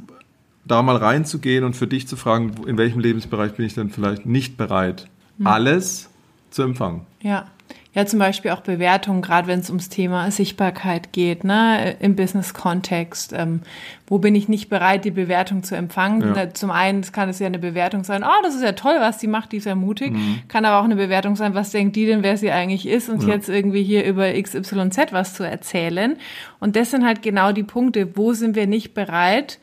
da 0.65 0.83
mal 0.83 0.97
reinzugehen 0.97 1.65
und 1.65 1.75
für 1.75 1.87
dich 1.87 2.07
zu 2.07 2.17
fragen, 2.17 2.53
in 2.67 2.79
welchem 2.79 3.01
Lebensbereich 3.01 3.55
bin 3.55 3.67
ich 3.67 3.75
denn 3.75 3.91
vielleicht 3.91 4.27
nicht 4.27 4.57
bereit, 4.57 5.09
mhm. 5.39 5.47
alles 5.47 6.09
zu 6.51 6.63
empfangen. 6.63 7.03
Ja. 7.21 7.47
Ja, 7.95 8.05
zum 8.05 8.19
Beispiel 8.19 8.51
auch 8.51 8.61
Bewertungen, 8.61 9.23
gerade 9.23 9.47
wenn 9.49 9.61
es 9.61 9.71
ums 9.71 9.89
Thema 9.89 10.31
Sichtbarkeit 10.31 11.13
geht, 11.13 11.43
ne, 11.43 11.97
im 12.01 12.17
Business-Kontext. 12.17 13.33
Ähm, 13.33 13.63
wo 14.07 14.19
bin 14.19 14.35
ich 14.35 14.47
nicht 14.47 14.69
bereit, 14.69 15.07
die 15.07 15.11
Bewertung 15.11 15.63
zu 15.63 15.75
empfangen? 15.75 16.35
Ja. 16.35 16.53
Zum 16.53 16.71
einen 16.71 17.01
kann 17.13 17.31
es 17.31 17.39
ja 17.39 17.47
eine 17.47 17.59
Bewertung 17.59 18.05
sein, 18.05 18.23
oh, 18.25 18.43
das 18.43 18.55
ist 18.55 18.63
ja 18.63 18.73
toll, 18.73 18.97
was 18.99 19.19
die 19.19 19.27
macht, 19.27 19.53
die 19.53 19.57
ist 19.57 19.65
ja 19.65 19.75
mutig. 19.75 20.13
Mhm. 20.13 20.41
Kann 20.49 20.67
aber 20.67 20.81
auch 20.81 20.85
eine 20.85 20.97
Bewertung 20.97 21.35
sein, 21.35 21.55
was 21.55 21.71
denkt 21.71 21.97
die 21.97 22.05
denn, 22.05 22.23
wer 22.23 22.37
sie 22.37 22.51
eigentlich 22.51 22.87
ist 22.87 23.09
und 23.09 23.23
ja. 23.23 23.31
jetzt 23.31 23.49
irgendwie 23.49 23.83
hier 23.83 24.05
über 24.05 24.31
XYZ 24.31 25.13
was 25.13 25.35
zu 25.35 25.45
erzählen. 25.45 26.17
Und 26.61 26.77
das 26.77 26.91
sind 26.91 27.07
halt 27.07 27.23
genau 27.23 27.53
die 27.53 27.65
Punkte, 27.65 28.17
wo 28.17 28.35
sind 28.35 28.55
wir 28.55 28.67
nicht 28.67 28.93
bereit, 28.93 29.59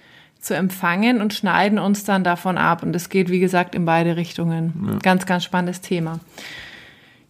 zu 0.46 0.55
empfangen 0.55 1.22
und 1.22 1.34
schneiden 1.34 1.79
uns 1.79 2.03
dann 2.03 2.24
davon 2.24 2.58
ab. 2.58 2.84
Und 2.84 2.94
das 2.94 3.10
geht, 3.10 3.29
wie 3.29 3.39
gesagt, 3.39 3.75
in 3.75 3.86
beide 3.86 4.15
Richtungen. 4.15 4.88
Ja. 4.88 5.00
Ganz, 5.00 5.25
ganz 5.25 5.44
spannendes 5.44 5.82
Thema. 5.82 6.20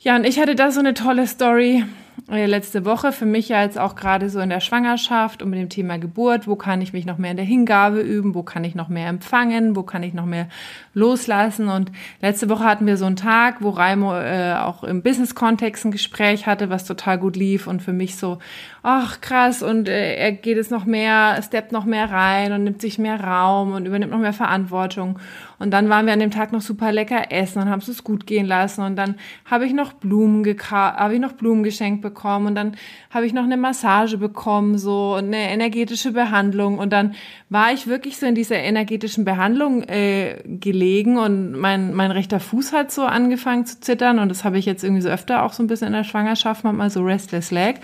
Ja, 0.06 0.16
und 0.16 0.24
ich 0.24 0.40
hatte 0.40 0.54
da 0.54 0.70
so 0.70 0.80
eine 0.80 0.94
tolle 0.94 1.26
Story 1.26 1.84
äh, 2.30 2.46
letzte 2.46 2.86
Woche 2.86 3.12
für 3.12 3.26
mich 3.26 3.50
ja 3.50 3.64
jetzt 3.64 3.80
auch 3.80 3.96
gerade 3.96 4.30
so 4.30 4.40
in 4.40 4.50
der 4.50 4.60
Schwangerschaft 4.60 5.42
und 5.42 5.50
mit 5.50 5.58
dem 5.58 5.70
Thema 5.70 5.98
Geburt. 5.98 6.48
Wo 6.48 6.56
kann 6.56 6.80
ich 6.80 6.94
mich 6.94 7.08
noch 7.08 7.18
mehr 7.18 7.32
in 7.32 7.38
der 7.38 7.46
Hingabe 7.46 8.02
üben? 8.02 8.36
Wo 8.36 8.44
kann 8.44 8.64
ich 8.64 8.76
noch 8.76 8.88
mehr 8.88 9.10
empfangen? 9.10 9.76
Wo 9.76 9.82
kann 9.82 10.04
ich 10.04 10.14
noch 10.14 10.28
mehr 10.28 10.48
loslassen? 10.94 11.70
Und 11.70 11.92
letzte 12.22 12.50
Woche 12.50 12.66
hatten 12.66 12.86
wir 12.86 12.98
so 12.98 13.06
einen 13.06 13.16
Tag, 13.16 13.64
wo 13.64 13.72
Raimo 13.72 14.16
äh, 14.16 14.54
auch 14.54 14.84
im 14.84 15.02
Business-Kontext 15.02 15.86
ein 15.86 15.92
Gespräch 15.92 16.46
hatte, 16.46 16.70
was 16.70 16.86
total 16.86 17.18
gut 17.18 17.36
lief 17.36 17.66
und 17.66 17.82
für 17.82 17.94
mich 17.94 18.16
so, 18.16 18.38
ach 18.88 19.20
krass, 19.20 19.63
und 19.63 19.89
äh, 19.89 20.15
er 20.15 20.32
geht 20.32 20.60
es 20.60 20.70
noch 20.70 20.86
mehr, 20.86 21.42
steppt 21.42 21.72
noch 21.72 21.86
mehr 21.86 22.12
rein 22.12 22.51
und 22.51 22.63
nimmt 22.63 22.82
sich 22.82 23.00
mehr 23.00 23.20
Raum 23.20 23.74
und 23.74 23.88
übernimmt 23.88 24.12
noch 24.12 24.20
mehr 24.20 24.32
Verantwortung. 24.32 25.18
Und 25.58 25.72
dann 25.72 25.89
waren 25.89 26.06
wir 26.06 26.13
an 26.13 26.20
dem 26.20 26.30
Tag 26.30 26.51
noch 26.51 26.62
super 26.62 26.92
lecker 26.92 27.32
essen 27.32 27.62
und 27.62 27.70
haben 27.70 27.80
es 27.80 28.04
gut 28.04 28.27
gehen 28.27 28.46
lassen. 28.46 28.82
Und 28.82 28.96
dann 28.96 29.15
habe 29.46 29.65
ich 29.65 29.74
noch 29.74 29.94
Blumen 29.94 30.44
gekauft, 30.44 30.98
habe 30.98 31.15
ich 31.15 31.20
noch 31.20 31.32
Blumen 31.32 31.63
geschenkt 31.63 32.01
bekommen. 32.04 32.46
Und 32.46 32.56
dann 32.56 32.75
habe 33.10 33.25
ich 33.25 33.34
noch 33.34 33.46
eine 33.46 33.58
Massage 33.58 34.18
bekommen, 34.18 34.77
so 34.77 35.13
eine 35.13 35.50
energetische 35.50 36.12
Behandlung. 36.12 36.77
Und 36.77 36.94
dann 36.94 37.15
war 37.50 37.72
ich 37.72 37.88
wirklich 37.88 38.18
so 38.18 38.27
in 38.27 38.36
dieser 38.36 38.58
energetischen 38.58 39.25
Behandlung 39.25 39.82
äh, 39.84 40.44
gelegen 40.46 41.18
und 41.18 41.54
mein, 41.54 41.94
mein 41.94 42.12
rechter 42.12 42.39
Fuß 42.39 42.74
hat 42.74 42.92
so 42.92 43.04
angefangen 43.04 43.65
zu 43.65 43.80
zittern. 43.80 44.20
Und 44.20 44.30
das 44.30 44.44
habe 44.44 44.60
ich 44.60 44.65
jetzt 44.65 44.84
irgendwie 44.84 45.01
so 45.01 45.10
öfter 45.10 45.42
auch 45.44 45.54
so 45.54 45.63
ein 45.63 45.68
bisschen 45.68 45.88
in 45.88 45.94
der 45.94 46.04
Schwangerschaft, 46.04 46.63
manchmal 46.63 46.92
so 46.92 47.01
Restless 47.01 47.50
Leg. 47.50 47.77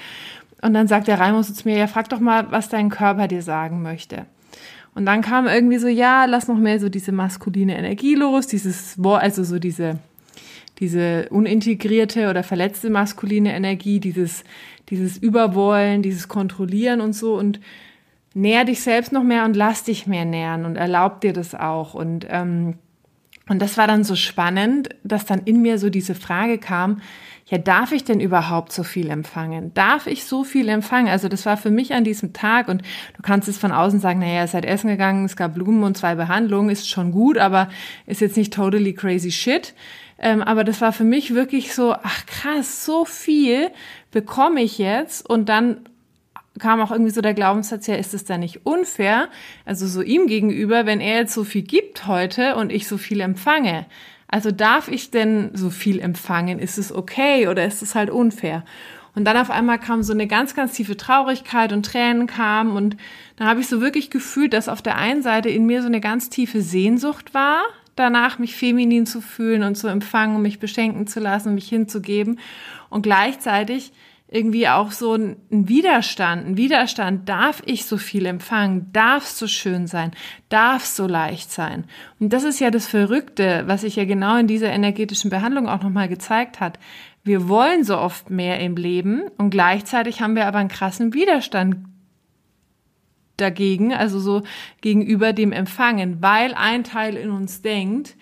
Und 0.61 0.73
dann 0.73 0.87
sagt 0.87 1.07
der 1.07 1.19
Raimund 1.19 1.45
zu 1.45 1.67
mir, 1.67 1.77
ja, 1.77 1.87
frag 1.87 2.09
doch 2.09 2.19
mal, 2.19 2.51
was 2.51 2.69
dein 2.69 2.89
Körper 2.89 3.27
dir 3.27 3.41
sagen 3.41 3.81
möchte. 3.81 4.25
Und 4.93 5.05
dann 5.05 5.21
kam 5.21 5.47
irgendwie 5.47 5.77
so, 5.77 5.87
ja, 5.87 6.25
lass 6.25 6.47
noch 6.47 6.57
mehr 6.57 6.79
so 6.79 6.89
diese 6.89 7.11
maskuline 7.11 7.77
Energie 7.77 8.15
los, 8.15 8.47
dieses, 8.47 8.97
also 9.03 9.43
so 9.43 9.57
diese, 9.57 9.99
diese 10.79 11.29
unintegrierte 11.29 12.29
oder 12.29 12.43
verletzte 12.43 12.89
maskuline 12.89 13.53
Energie, 13.53 13.99
dieses, 13.99 14.43
dieses 14.89 15.17
Überwollen, 15.17 16.01
dieses 16.01 16.27
Kontrollieren 16.27 16.99
und 16.99 17.13
so 17.13 17.37
und 17.37 17.59
nähr 18.33 18.65
dich 18.65 18.81
selbst 18.81 19.11
noch 19.11 19.23
mehr 19.23 19.45
und 19.45 19.55
lass 19.55 19.83
dich 19.83 20.07
mehr 20.07 20.25
nähern 20.25 20.65
und 20.65 20.75
erlaub 20.75 21.21
dir 21.21 21.33
das 21.33 21.55
auch. 21.55 21.93
Und, 21.93 22.27
ähm, 22.29 22.75
und 23.47 23.61
das 23.61 23.77
war 23.77 23.87
dann 23.87 24.03
so 24.03 24.15
spannend, 24.15 24.89
dass 25.03 25.25
dann 25.25 25.41
in 25.45 25.61
mir 25.61 25.77
so 25.77 25.89
diese 25.89 26.15
Frage 26.15 26.57
kam, 26.57 27.01
ja, 27.47 27.57
darf 27.57 27.91
ich 27.91 28.03
denn 28.03 28.19
überhaupt 28.19 28.71
so 28.71 28.83
viel 28.83 29.09
empfangen? 29.09 29.73
Darf 29.73 30.07
ich 30.07 30.23
so 30.23 30.43
viel 30.43 30.69
empfangen? 30.69 31.09
Also 31.09 31.27
das 31.27 31.45
war 31.45 31.57
für 31.57 31.69
mich 31.69 31.93
an 31.93 32.03
diesem 32.03 32.33
Tag 32.33 32.67
und 32.67 32.81
du 33.15 33.21
kannst 33.21 33.47
es 33.47 33.57
von 33.57 33.71
außen 33.71 33.99
sagen, 33.99 34.19
naja, 34.19 34.41
ihr 34.41 34.47
seid 34.47 34.65
essen 34.65 34.89
gegangen, 34.89 35.25
es 35.25 35.35
gab 35.35 35.55
Blumen 35.55 35.83
und 35.83 35.97
zwei 35.97 36.15
Behandlungen, 36.15 36.69
ist 36.69 36.89
schon 36.89 37.11
gut, 37.11 37.37
aber 37.37 37.69
ist 38.05 38.21
jetzt 38.21 38.37
nicht 38.37 38.53
totally 38.53 38.93
crazy 38.93 39.31
shit. 39.31 39.73
Ähm, 40.17 40.41
aber 40.41 40.63
das 40.63 40.81
war 40.81 40.93
für 40.93 41.03
mich 41.03 41.33
wirklich 41.33 41.73
so, 41.73 41.93
ach 41.93 42.25
krass, 42.25 42.85
so 42.85 43.05
viel 43.05 43.69
bekomme 44.11 44.61
ich 44.61 44.77
jetzt 44.77 45.27
und 45.27 45.49
dann 45.49 45.89
kam 46.59 46.81
auch 46.81 46.91
irgendwie 46.91 47.11
so 47.11 47.21
der 47.21 47.33
Glaubenssatz, 47.33 47.87
ja, 47.87 47.95
ist 47.95 48.13
es 48.13 48.25
da 48.25 48.37
nicht 48.37 48.65
unfair? 48.65 49.29
Also 49.65 49.87
so 49.87 50.01
ihm 50.01 50.27
gegenüber, 50.27 50.85
wenn 50.85 50.99
er 50.99 51.19
jetzt 51.19 51.33
so 51.33 51.43
viel 51.43 51.63
gibt 51.63 52.07
heute 52.07 52.55
und 52.55 52.71
ich 52.71 52.87
so 52.87 52.97
viel 52.97 53.21
empfange. 53.21 53.85
Also 54.31 54.49
darf 54.51 54.87
ich 54.87 55.11
denn 55.11 55.51
so 55.53 55.69
viel 55.69 55.99
empfangen? 55.99 56.57
Ist 56.57 56.77
es 56.77 56.93
okay 56.93 57.49
oder 57.49 57.65
ist 57.65 57.81
es 57.81 57.95
halt 57.95 58.09
unfair? 58.09 58.63
Und 59.13 59.25
dann 59.25 59.35
auf 59.35 59.51
einmal 59.51 59.77
kam 59.77 60.03
so 60.03 60.13
eine 60.13 60.25
ganz, 60.25 60.55
ganz 60.55 60.73
tiefe 60.73 60.95
Traurigkeit 60.95 61.73
und 61.73 61.85
Tränen 61.85 62.27
kamen 62.27 62.77
und 62.77 62.95
dann 63.35 63.47
habe 63.47 63.59
ich 63.59 63.67
so 63.67 63.81
wirklich 63.81 64.09
gefühlt, 64.09 64.53
dass 64.53 64.69
auf 64.69 64.81
der 64.81 64.95
einen 64.97 65.21
Seite 65.21 65.49
in 65.49 65.65
mir 65.65 65.81
so 65.81 65.87
eine 65.87 65.99
ganz 65.99 66.29
tiefe 66.29 66.61
Sehnsucht 66.61 67.33
war, 67.33 67.61
danach 67.97 68.39
mich 68.39 68.55
feminin 68.55 69.05
zu 69.05 69.19
fühlen 69.19 69.63
und 69.63 69.75
zu 69.75 69.87
empfangen, 69.87 70.41
mich 70.41 70.59
beschenken 70.59 71.07
zu 71.07 71.19
lassen, 71.19 71.53
mich 71.53 71.67
hinzugeben 71.67 72.39
und 72.89 73.01
gleichzeitig 73.01 73.91
irgendwie 74.33 74.69
auch 74.69 74.91
so 74.91 75.13
ein 75.13 75.35
Widerstand, 75.49 76.47
ein 76.47 76.57
Widerstand, 76.57 77.27
darf 77.27 77.61
ich 77.65 77.85
so 77.85 77.97
viel 77.97 78.25
empfangen, 78.25 78.89
darf 78.93 79.25
so 79.25 79.45
schön 79.45 79.87
sein, 79.87 80.11
darf 80.47 80.85
so 80.85 81.05
leicht 81.05 81.51
sein. 81.51 81.83
Und 82.17 82.31
das 82.31 82.45
ist 82.45 82.61
ja 82.61 82.71
das 82.71 82.87
Verrückte, 82.87 83.63
was 83.67 83.81
sich 83.81 83.97
ja 83.97 84.05
genau 84.05 84.37
in 84.37 84.47
dieser 84.47 84.71
energetischen 84.71 85.29
Behandlung 85.29 85.67
auch 85.67 85.83
nochmal 85.83 86.07
gezeigt 86.07 86.61
hat. 86.61 86.79
Wir 87.25 87.49
wollen 87.49 87.83
so 87.83 87.97
oft 87.97 88.29
mehr 88.29 88.61
im 88.61 88.77
Leben 88.77 89.23
und 89.37 89.49
gleichzeitig 89.49 90.21
haben 90.21 90.35
wir 90.35 90.47
aber 90.47 90.59
einen 90.59 90.69
krassen 90.69 91.13
Widerstand 91.13 91.85
dagegen, 93.35 93.93
also 93.93 94.17
so 94.21 94.43
gegenüber 94.79 95.33
dem 95.33 95.51
Empfangen, 95.51 96.21
weil 96.21 96.53
ein 96.53 96.85
Teil 96.85 97.17
in 97.17 97.31
uns 97.31 97.61
denkt, 97.61 98.15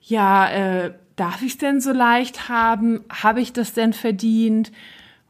ja, 0.00 0.48
äh, 0.48 0.94
darf 1.16 1.42
ich 1.42 1.58
denn 1.58 1.82
so 1.82 1.92
leicht 1.92 2.48
haben? 2.48 3.00
Habe 3.10 3.42
ich 3.42 3.52
das 3.52 3.74
denn 3.74 3.92
verdient? 3.92 4.72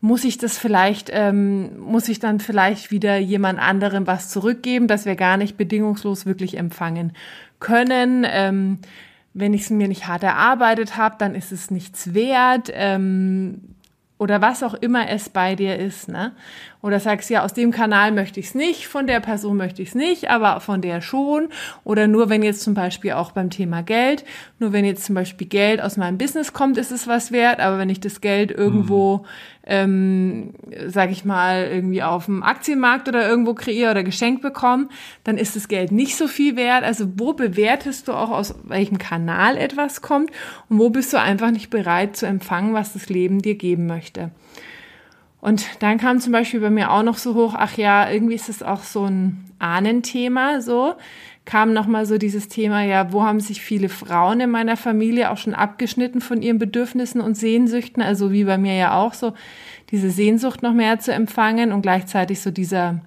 Muss 0.00 0.24
ich 0.24 0.38
das 0.38 0.58
vielleicht, 0.58 1.11
ähm, 1.12 1.78
muss 1.78 2.08
ich 2.08 2.20
dann 2.20 2.40
vielleicht 2.40 2.90
wieder 2.90 3.18
jemand 3.18 3.58
anderem 3.58 4.06
was 4.06 4.28
zurückgeben, 4.28 4.87
dass 4.87 5.06
wir 5.06 5.16
gar 5.16 5.37
nicht 5.37 5.56
bedingungslos 5.56 6.24
wirklich 6.24 6.56
empfangen 6.56 7.12
können. 7.58 8.24
Ähm, 8.28 8.78
wenn 9.34 9.54
ich 9.54 9.62
es 9.62 9.70
mir 9.70 9.88
nicht 9.88 10.06
hart 10.06 10.22
erarbeitet 10.22 10.96
habe, 10.96 11.16
dann 11.18 11.34
ist 11.34 11.52
es 11.52 11.70
nichts 11.70 12.14
wert. 12.14 12.70
Ähm, 12.72 13.74
oder 14.18 14.42
was 14.42 14.64
auch 14.64 14.74
immer 14.74 15.08
es 15.08 15.28
bei 15.28 15.54
dir 15.54 15.78
ist, 15.78 16.08
ne? 16.08 16.32
Oder 16.82 16.98
sagst, 16.98 17.30
ja, 17.30 17.44
aus 17.44 17.54
dem 17.54 17.70
Kanal 17.70 18.11
möchte 18.11 18.40
ich 18.40 18.46
es 18.46 18.54
nicht, 18.54 18.88
von 18.88 19.06
der 19.06 19.20
Person 19.20 19.56
möchte 19.56 19.80
ich 19.80 19.90
es 19.90 19.94
nicht, 19.94 20.28
aber 20.28 20.61
von 20.61 20.80
der 20.80 21.00
schon. 21.00 21.48
Oder 21.84 22.08
nur 22.08 22.28
wenn 22.28 22.42
jetzt 22.42 22.62
zum 22.62 22.74
Beispiel 22.74 23.12
auch 23.12 23.30
beim 23.30 23.48
Thema 23.48 23.82
Geld, 23.82 24.24
nur 24.58 24.72
wenn 24.72 24.84
jetzt 24.84 25.04
zum 25.04 25.14
Beispiel 25.14 25.46
Geld 25.46 25.80
aus 25.80 25.96
meinem 25.96 26.18
Business 26.18 26.52
kommt, 26.52 26.78
ist 26.78 26.90
es 26.90 27.06
was 27.06 27.30
wert, 27.30 27.61
aber 27.61 27.78
wenn 27.78 27.90
ich 27.90 28.00
das 28.00 28.20
Geld 28.20 28.50
irgendwo, 28.50 29.18
mhm. 29.18 29.26
Ähm, 29.68 30.54
sag 30.87 31.11
ich 31.11 31.26
mal, 31.26 31.68
irgendwie 31.70 32.02
auf 32.02 32.24
dem 32.24 32.42
Aktienmarkt 32.42 33.07
oder 33.07 33.28
irgendwo 33.28 33.52
kreiere 33.52 33.90
oder 33.90 34.02
geschenkt 34.02 34.40
bekomme, 34.40 34.88
dann 35.24 35.37
ist 35.37 35.57
das 35.57 35.68
Geld 35.68 35.92
nicht 35.92 36.16
so 36.16 36.26
viel 36.26 36.57
wert. 36.57 36.85
Also 36.85 37.07
wo 37.16 37.35
bewertest 37.35 38.09
du 38.09 38.12
auch, 38.12 38.31
aus 38.31 38.54
welchem 38.64 38.96
Kanal 38.96 39.59
etwas 39.59 40.00
kommt 40.00 40.31
und 40.70 40.78
wo 40.78 40.88
bist 40.88 41.12
du 41.12 41.20
einfach 41.20 41.50
nicht 41.50 41.68
bereit 41.68 42.16
zu 42.16 42.26
empfangen, 42.26 42.72
was 42.72 42.94
das 42.94 43.11
Leben 43.11 43.42
dir 43.42 43.57
geben 43.57 43.87
möchte? 43.87 44.31
Und 45.40 45.66
dann 45.81 45.98
kam 45.98 46.18
zum 46.18 46.33
Beispiel 46.33 46.61
bei 46.61 46.70
mir 46.70 46.90
auch 46.90 47.02
noch 47.02 47.18
so 47.18 47.35
hoch, 47.35 47.54
ach 47.57 47.76
ja, 47.76 48.11
irgendwie 48.11 48.35
ist 48.35 48.48
es 48.48 48.62
auch 48.62 48.83
so 48.83 49.04
ein 49.04 49.44
Ahnenthema, 49.59 50.61
so 50.62 50.94
kam 51.48 51.72
nochmal 51.72 52.04
so 52.04 52.18
dieses 52.18 52.48
Thema, 52.48 52.82
ja, 52.82 53.11
wo 53.11 53.22
haben 53.22 53.40
sich 53.40 53.62
viele 53.62 53.88
Frauen 53.88 54.40
in 54.40 54.50
meiner 54.50 54.76
Familie 54.76 55.30
auch 55.30 55.38
schon 55.38 55.54
abgeschnitten 55.54 56.20
von 56.20 56.42
ihren 56.42 56.58
Bedürfnissen 56.58 57.22
und 57.22 57.38
Sehnsüchten, 57.38 58.02
also 58.02 58.32
wie 58.32 58.44
bei 58.44 58.58
mir 58.58 58.74
ja 58.74 59.00
auch 59.00 59.14
so, 59.14 59.32
diese 59.90 60.11
Sehnsucht 60.11 60.62
noch 60.62 60.74
mehr 60.74 60.98
zu 60.98 61.11
empfangen 61.11 61.72
und 61.72 61.80
gleichzeitig 61.80 62.42
so 62.42 62.50
dieser, 62.50 63.00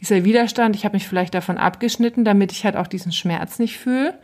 dieser 0.00 0.24
Widerstand, 0.24 0.74
ich 0.74 0.84
habe 0.84 0.96
mich 0.96 1.06
vielleicht 1.06 1.34
davon 1.34 1.56
abgeschnitten, 1.56 2.24
damit 2.24 2.50
ich 2.50 2.64
halt 2.64 2.74
auch 2.74 2.88
diesen 2.88 3.12
Schmerz 3.12 3.60
nicht 3.60 3.78
fühle. 3.78 4.18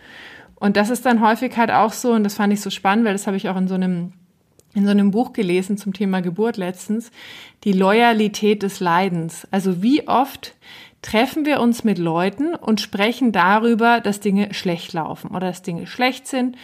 Und 0.56 0.76
das 0.76 0.90
ist 0.90 1.06
dann 1.06 1.20
häufig 1.20 1.56
halt 1.56 1.70
auch 1.70 1.92
so, 1.92 2.11
und 2.11 2.24
das 2.24 2.35
fand 2.35 2.52
ich 2.52 2.62
so 2.62 2.70
spannend, 2.70 3.04
weil 3.04 3.12
das 3.12 3.28
habe 3.28 3.37
ich 3.37 3.48
auch 3.48 3.56
in 3.56 3.68
so 3.68 3.74
einem 3.74 4.14
in 4.72 4.85
so 4.85 4.90
einem 4.90 5.11
Buch 5.11 5.33
gelesen 5.33 5.76
zum 5.76 5.92
Thema 5.92 6.22
Geburt 6.22 6.56
letztens, 6.56 7.11
die 7.64 7.72
Loyalität 7.72 8.62
des 8.62 8.78
Leidens. 8.78 9.48
Also 9.50 9.83
wie 9.83 10.06
oft 10.06 10.54
treffen 11.02 11.46
wir 11.46 11.60
uns 11.60 11.84
mit 11.84 11.98
Leuten 11.98 12.54
und 12.54 12.80
sprechen 12.80 13.32
darüber, 13.32 14.00
dass 14.00 14.20
Dinge 14.20 14.52
schlecht 14.52 14.92
laufen 14.92 15.28
oder 15.28 15.48
dass 15.48 15.62
Dinge 15.62 15.86
schlecht 15.86 16.26
sind 16.26 16.56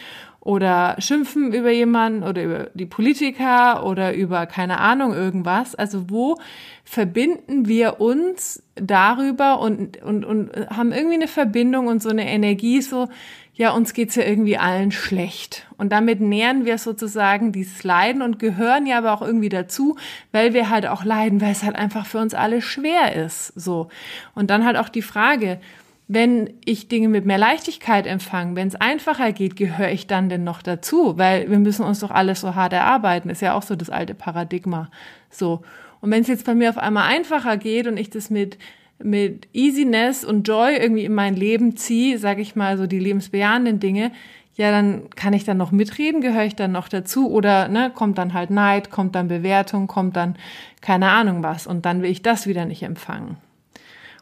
oder 0.47 0.95
schimpfen 0.99 1.51
über 1.51 1.71
jemanden 1.71 2.23
oder 2.23 2.41
über 2.41 2.69
die 2.73 2.85
Politiker 2.85 3.85
oder 3.85 4.13
über 4.13 4.45
keine 4.45 4.79
Ahnung 4.79 5.13
irgendwas. 5.13 5.75
Also 5.75 6.09
wo 6.09 6.37
verbinden 6.85 7.67
wir 7.67 7.99
uns 7.99 8.63
darüber 8.75 9.59
und, 9.59 10.01
und, 10.01 10.23
und 10.23 10.51
haben 10.69 10.93
irgendwie 10.93 11.15
eine 11.15 11.27
Verbindung 11.27 11.87
und 11.87 12.01
so 12.01 12.07
eine 12.07 12.29
Energie 12.29 12.81
so, 12.81 13.09
ja, 13.55 13.71
uns 13.71 13.93
geht's 13.93 14.15
ja 14.15 14.23
irgendwie 14.23 14.57
allen 14.57 14.93
schlecht. 14.93 15.67
Und 15.77 15.91
damit 15.91 16.21
nähern 16.21 16.63
wir 16.63 16.77
sozusagen 16.77 17.51
dieses 17.51 17.83
Leiden 17.83 18.21
und 18.21 18.39
gehören 18.39 18.85
ja 18.85 18.99
aber 18.99 19.11
auch 19.11 19.21
irgendwie 19.21 19.49
dazu, 19.49 19.97
weil 20.31 20.53
wir 20.53 20.69
halt 20.69 20.87
auch 20.87 21.03
leiden, 21.03 21.41
weil 21.41 21.51
es 21.51 21.63
halt 21.63 21.75
einfach 21.75 22.05
für 22.05 22.19
uns 22.19 22.33
alle 22.33 22.61
schwer 22.61 23.13
ist, 23.13 23.47
so. 23.47 23.89
Und 24.33 24.49
dann 24.49 24.63
halt 24.63 24.77
auch 24.77 24.87
die 24.87 25.01
Frage, 25.01 25.59
wenn 26.07 26.53
ich 26.63 26.87
Dinge 26.87 27.09
mit 27.09 27.25
mehr 27.25 27.37
Leichtigkeit 27.37 28.07
empfange, 28.07 28.55
wenn 28.55 28.67
es 28.67 28.75
einfacher 28.75 29.33
geht, 29.33 29.55
gehöre 29.55 29.91
ich 29.91 30.07
dann 30.07 30.29
denn 30.29 30.43
noch 30.43 30.61
dazu? 30.61 31.17
Weil 31.17 31.49
wir 31.49 31.59
müssen 31.59 31.83
uns 31.83 31.99
doch 31.99 32.11
alles 32.11 32.41
so 32.41 32.55
hart 32.55 32.73
erarbeiten, 32.73 33.29
ist 33.29 33.41
ja 33.41 33.53
auch 33.53 33.63
so 33.63 33.75
das 33.75 33.89
alte 33.89 34.13
Paradigma, 34.13 34.89
so. 35.29 35.61
Und 35.99 36.11
wenn 36.11 36.21
es 36.21 36.27
jetzt 36.27 36.45
bei 36.45 36.53
mir 36.53 36.69
auf 36.69 36.77
einmal 36.77 37.09
einfacher 37.09 37.57
geht 37.57 37.87
und 37.87 37.97
ich 37.97 38.09
das 38.09 38.29
mit 38.29 38.57
mit 38.99 39.47
Easiness 39.53 40.23
und 40.23 40.47
Joy 40.47 40.75
irgendwie 40.75 41.05
in 41.05 41.13
mein 41.13 41.35
Leben 41.35 41.77
ziehe, 41.77 42.17
sage 42.17 42.41
ich 42.41 42.55
mal, 42.55 42.77
so 42.77 42.87
die 42.87 42.99
lebensbejahenden 42.99 43.79
Dinge, 43.79 44.11
ja, 44.55 44.71
dann 44.71 45.11
kann 45.11 45.33
ich 45.33 45.43
dann 45.43 45.57
noch 45.57 45.71
mitreden, 45.71 46.19
gehöre 46.19 46.45
ich 46.45 46.55
dann 46.55 46.71
noch 46.71 46.87
dazu 46.89 47.29
oder 47.29 47.67
ne, 47.67 47.91
kommt 47.93 48.17
dann 48.17 48.33
halt 48.33 48.49
Neid, 48.49 48.89
kommt 48.89 49.13
dann 49.13 49.27
Bewertung, 49.27 49.85
kommt 49.85 50.15
dann 50.15 50.35
keine 50.81 51.09
Ahnung 51.09 51.43
was 51.43 51.67
und 51.67 51.85
dann 51.85 52.01
will 52.01 52.09
ich 52.09 52.23
das 52.23 52.47
wieder 52.47 52.65
nicht 52.65 52.81
empfangen. 52.81 53.37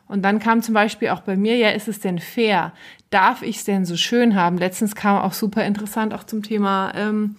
Und 0.08 0.22
dann 0.22 0.40
kam 0.40 0.62
zum 0.62 0.74
Beispiel 0.74 1.10
auch 1.10 1.22
bei 1.22 1.36
mir, 1.36 1.58
ja, 1.58 1.70
ist 1.70 1.88
es 1.88 2.00
denn 2.00 2.20
fair? 2.20 2.74
Darf 3.10 3.42
ich 3.42 3.58
es 3.58 3.64
denn 3.66 3.86
so 3.86 3.98
schön 3.98 4.36
haben? 4.36 4.58
Letztens 4.58 4.96
kam 4.96 5.18
auch 5.18 5.34
super 5.34 5.66
interessant 5.66 6.14
auch 6.14 6.24
zum 6.24 6.44
Thema 6.44 6.94
ähm, 6.96 7.36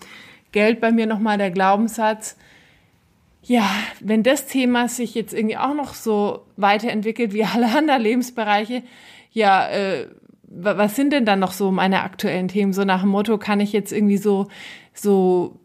Geld 0.52 0.80
bei 0.80 0.90
mir 0.90 1.06
nochmal 1.06 1.38
der 1.38 1.50
Glaubenssatz, 1.50 2.36
ja, 3.42 3.70
wenn 4.00 4.24
das 4.24 4.46
Thema 4.46 4.88
sich 4.88 5.14
jetzt 5.14 5.32
irgendwie 5.32 5.56
auch 5.56 5.74
noch 5.74 5.94
so 5.94 6.46
weiterentwickelt 6.56 7.32
wie 7.32 7.44
alle 7.54 7.76
anderen 7.76 8.02
Lebensbereiche, 8.02 8.82
ja, 9.32 9.68
äh, 9.68 10.08
was 10.48 10.96
sind 10.96 11.12
denn 11.12 11.26
dann 11.26 11.40
noch 11.40 11.52
so 11.52 11.70
meine 11.70 12.02
aktuellen 12.02 12.48
Themen? 12.48 12.72
So 12.72 12.84
nach 12.84 13.02
dem 13.02 13.10
Motto, 13.10 13.36
kann 13.36 13.60
ich 13.60 13.72
jetzt 13.72 13.92
irgendwie 13.92 14.16
so, 14.16 14.48
so 14.94 15.60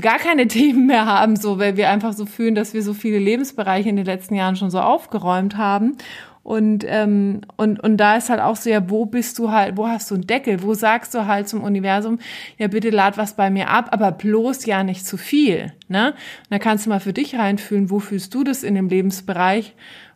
gar 0.00 0.18
keine 0.18 0.46
Themen 0.48 0.86
mehr 0.86 1.06
haben, 1.06 1.36
so 1.36 1.58
weil 1.58 1.76
wir 1.76 1.88
einfach 1.88 2.12
so 2.12 2.26
fühlen, 2.26 2.54
dass 2.54 2.74
wir 2.74 2.82
so 2.82 2.94
viele 2.94 3.18
Lebensbereiche 3.18 3.88
in 3.88 3.96
den 3.96 4.06
letzten 4.06 4.34
Jahren 4.34 4.56
schon 4.56 4.70
so 4.70 4.80
aufgeräumt 4.80 5.56
haben. 5.56 5.96
Und, 6.42 6.84
ähm, 6.88 7.42
und, 7.56 7.80
und 7.80 7.98
da 7.98 8.16
ist 8.16 8.30
halt 8.30 8.40
auch 8.40 8.56
so, 8.56 8.70
ja, 8.70 8.88
wo 8.88 9.04
bist 9.04 9.38
du 9.38 9.50
halt, 9.50 9.76
wo 9.76 9.86
hast 9.86 10.10
du 10.10 10.14
einen 10.14 10.26
Deckel? 10.26 10.62
Wo 10.62 10.72
sagst 10.72 11.14
du 11.14 11.26
halt 11.26 11.48
zum 11.48 11.62
Universum, 11.62 12.18
ja, 12.56 12.66
bitte 12.68 12.90
lad 12.90 13.18
was 13.18 13.36
bei 13.36 13.50
mir 13.50 13.68
ab, 13.68 13.90
aber 13.92 14.10
bloß 14.10 14.64
ja 14.64 14.82
nicht 14.82 15.06
zu 15.06 15.16
viel. 15.16 15.72
Ne? 15.88 16.12
Und 16.12 16.50
da 16.50 16.58
kannst 16.58 16.86
du 16.86 16.90
mal 16.90 17.00
für 17.00 17.12
dich 17.12 17.36
reinfühlen, 17.36 17.90
wo 17.90 17.98
fühlst 17.98 18.34
du 18.34 18.42
das 18.42 18.62
in 18.62 18.74
dem 18.74 18.88
Lebensbereich, 18.88 19.74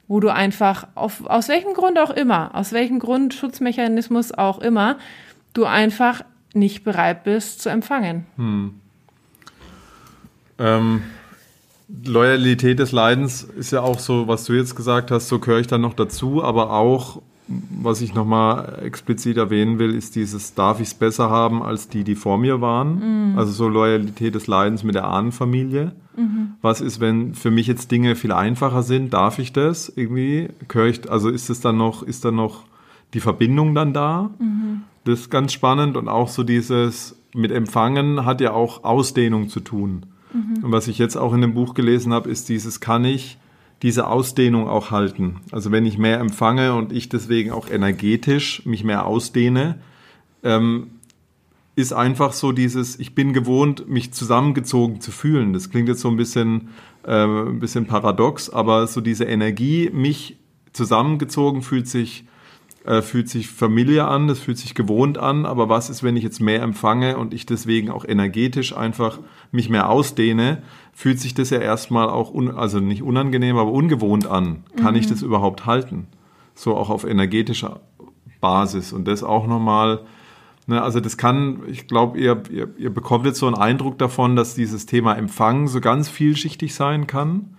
wo 0.09 0.19
du 0.19 0.29
einfach, 0.31 0.89
auf, 0.95 1.27
aus 1.27 1.49
welchem 1.49 1.75
Grund 1.75 1.99
auch 1.99 2.11
immer, 2.11 2.55
aus 2.55 2.73
welchem 2.73 3.01
Grund, 3.01 3.35
Schutzmechanismus 3.35 4.33
auch 4.33 4.59
immer, 4.61 4.99
du 5.53 5.67
einfach 5.67 6.25
nicht 6.55 6.85
bereit 6.85 7.25
bist 7.25 7.61
zu 7.61 7.69
empfangen. 7.69 8.27
Hm. 8.37 8.81
Ähm, 10.59 11.03
Loyalität 12.05 12.79
des 12.79 12.93
Leidens 12.93 13.43
ist 13.43 13.71
ja 13.71 13.83
auch 13.83 13.99
so, 13.99 14.27
was 14.27 14.45
du 14.45 14.55
jetzt 14.55 14.75
gesagt 14.75 15.11
hast, 15.11 15.29
so 15.29 15.39
gehöre 15.39 15.61
ich 15.61 15.67
dann 15.67 15.83
noch 15.83 15.95
dazu, 15.95 16.43
aber 16.43 16.71
auch, 16.71 17.21
was 17.47 18.01
ich 18.01 18.15
nochmal 18.15 18.81
explizit 18.83 19.37
erwähnen 19.37 19.79
will, 19.79 19.95
ist 19.95 20.17
dieses, 20.17 20.55
darf 20.55 20.81
ich 20.81 20.89
es 20.89 20.95
besser 20.95 21.29
haben 21.29 21.63
als 21.63 21.89
die, 21.89 22.03
die 22.03 22.15
vor 22.15 22.39
mir 22.39 22.63
waren? 22.63 23.33
Mhm. 23.33 23.39
Also 23.39 23.53
so 23.53 23.69
Loyalität 23.69 24.35
des 24.35 24.47
Leidens 24.47 24.83
mit 24.83 24.95
der 24.95 25.05
Ahnenfamilie. 25.05 25.93
Mhm. 26.17 26.55
Was 26.63 26.81
ist, 26.81 27.01
wenn 27.01 27.35
für 27.35 27.51
mich 27.51 27.67
jetzt 27.67 27.91
Dinge 27.91 28.17
viel 28.17 28.33
einfacher 28.33 28.83
sind? 28.83 29.13
Darf 29.13 29.39
ich 29.39 29.53
das 29.53 29.93
irgendwie? 29.95 30.49
Gehöre 30.69 30.87
ich, 30.87 31.11
also 31.11 31.29
ist 31.29 31.51
es 31.51 31.61
dann 31.61 31.77
noch, 31.77 32.03
ist 32.03 32.25
dann 32.25 32.37
noch 32.37 32.65
die 33.13 33.21
Verbindung 33.21 33.75
dann 33.75 33.93
da? 33.93 34.31
Mhm. 34.39 34.83
Das 35.05 35.21
ist 35.21 35.31
ganz 35.31 35.53
spannend 35.53 35.99
und 35.99 36.09
auch 36.09 36.29
so 36.29 36.45
dieses 36.45 37.17
mit 37.35 37.53
Empfangen 37.53 38.25
hat 38.25 38.41
ja 38.41 38.53
auch 38.53 38.85
Ausdehnung 38.85 39.51
zu 39.51 39.61
tun. 39.61 40.07
Mhm. 40.35 40.65
Und 40.65 40.73
was 40.73 40.89
ich 40.89 40.99
jetzt 40.99 41.17
auch 41.17 41.33
in 41.33 41.41
dem 41.41 41.55
Buch 41.55 41.75
gelesen 41.75 42.13
habe, 42.13 42.29
ist 42.29 42.49
dieses, 42.49 42.81
kann 42.81 43.05
ich 43.05 43.39
diese 43.83 44.09
Ausdehnung 44.09 44.69
auch 44.69 44.91
halten? 44.91 45.37
Also 45.53 45.73
wenn 45.73 45.87
ich 45.87 45.97
mehr 45.97 46.21
empfange 46.21 46.75
und 46.75 46.93
ich 46.93 47.09
deswegen 47.09 47.53
auch 47.53 47.71
energetisch 47.71 48.67
mich 48.67 48.85
mehr 48.85 49.07
ausdehne, 49.07 49.79
ähm, 50.43 50.89
ist 51.77 51.93
einfach 51.93 52.33
so 52.33 52.53
dieses, 52.53 52.99
ich 52.99 53.15
bin 53.15 53.33
gewohnt, 53.33 53.89
mich 53.89 54.13
zusammengezogen 54.13 55.01
zu 55.01 55.11
fühlen. 55.11 55.53
Das 55.53 55.71
klingt 55.71 55.89
jetzt 55.89 56.01
so 56.01 56.09
ein 56.09 56.17
bisschen, 56.17 56.69
äh, 57.05 57.25
ein 57.25 57.59
bisschen 57.59 57.87
paradox, 57.87 58.49
aber 58.51 58.87
so 58.87 59.01
diese 59.01 59.25
Energie, 59.25 59.91
mich 59.93 60.37
zusammengezogen 60.73 61.63
fühlt 61.63 61.89
sich 61.89 62.25
äh, 62.85 63.01
fühlt 63.03 63.29
sich 63.29 63.49
Familie 63.49 64.07
an, 64.07 64.29
das 64.29 64.39
fühlt 64.39 64.59
sich 64.59 64.75
gewohnt 64.75 65.17
an, 65.17 65.47
aber 65.47 65.69
was 65.71 65.89
ist, 65.89 66.03
wenn 66.03 66.17
ich 66.17 66.23
jetzt 66.23 66.41
mehr 66.41 66.63
empfange 66.63 67.17
und 67.17 67.33
ich 67.33 67.47
deswegen 67.47 67.91
auch 67.91 68.05
energetisch 68.05 68.77
einfach 68.77 69.21
mich 69.53 69.71
mehr 69.71 69.89
ausdehne, 69.89 70.63
fühlt 70.93 71.19
sich 71.19 71.33
das 71.33 71.51
ja 71.51 71.59
erstmal 71.59 72.11
auch, 72.11 72.35
also 72.57 72.81
nicht 72.81 73.03
unangenehm, 73.03 73.57
aber 73.57 73.73
ungewohnt 73.73 74.27
an. 74.27 74.65
Kann 74.77 74.95
mhm. 74.95 75.01
ich 75.01 75.07
das 75.07 75.23
überhaupt 75.23 75.65
halten? 75.65 76.09
So 76.55 76.77
auch 76.77 76.91
auf 76.91 77.05
energetischer 77.05 77.81
Basis 78.41 78.93
und 78.93 79.09
das 79.09 79.23
auch 79.25 79.47
nochmal, 79.47 80.01
ne, 80.67 80.83
also 80.83 81.01
das 81.01 81.17
kann, 81.17 81.63
ich 81.67 81.89
glaube, 81.89 82.19
ihr, 82.19 82.43
ihr, 82.51 82.69
ihr 82.77 82.91
bekommt 82.91 83.25
jetzt 83.25 83.39
so 83.39 83.47
einen 83.47 83.57
Eindruck 83.57 83.99
davon, 83.99 84.37
dass 84.37 84.55
dieses 84.55 84.85
Thema 84.85 85.15
Empfang 85.15 85.69
so 85.69 85.81
ganz 85.81 86.11
vielschichtig 86.11 86.75
sein 86.75 87.07
kann 87.07 87.57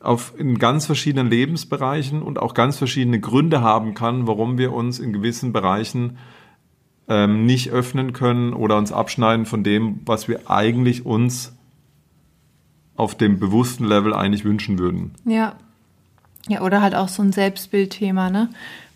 auf 0.00 0.34
in 0.38 0.58
ganz 0.58 0.86
verschiedenen 0.86 1.28
Lebensbereichen 1.28 2.22
und 2.22 2.38
auch 2.38 2.54
ganz 2.54 2.76
verschiedene 2.76 3.20
Gründe 3.20 3.62
haben 3.62 3.94
kann, 3.94 4.26
warum 4.26 4.58
wir 4.58 4.72
uns 4.72 4.98
in 4.98 5.12
gewissen 5.12 5.52
Bereichen 5.52 6.18
ähm, 7.08 7.46
nicht 7.46 7.70
öffnen 7.70 8.12
können 8.12 8.52
oder 8.52 8.76
uns 8.76 8.92
abschneiden 8.92 9.46
von 9.46 9.64
dem, 9.64 10.00
was 10.04 10.28
wir 10.28 10.50
eigentlich 10.50 11.04
uns 11.04 11.52
auf 12.96 13.14
dem 13.16 13.38
bewussten 13.38 13.84
Level 13.84 14.12
eigentlich 14.14 14.44
wünschen 14.44 14.78
würden. 14.78 15.12
Ja. 15.24 15.54
Ja, 16.48 16.62
oder 16.62 16.80
halt 16.80 16.94
auch 16.94 17.08
so 17.08 17.22
ein 17.22 17.32
Selbstbildthema, 17.32 18.30
ne? 18.30 18.48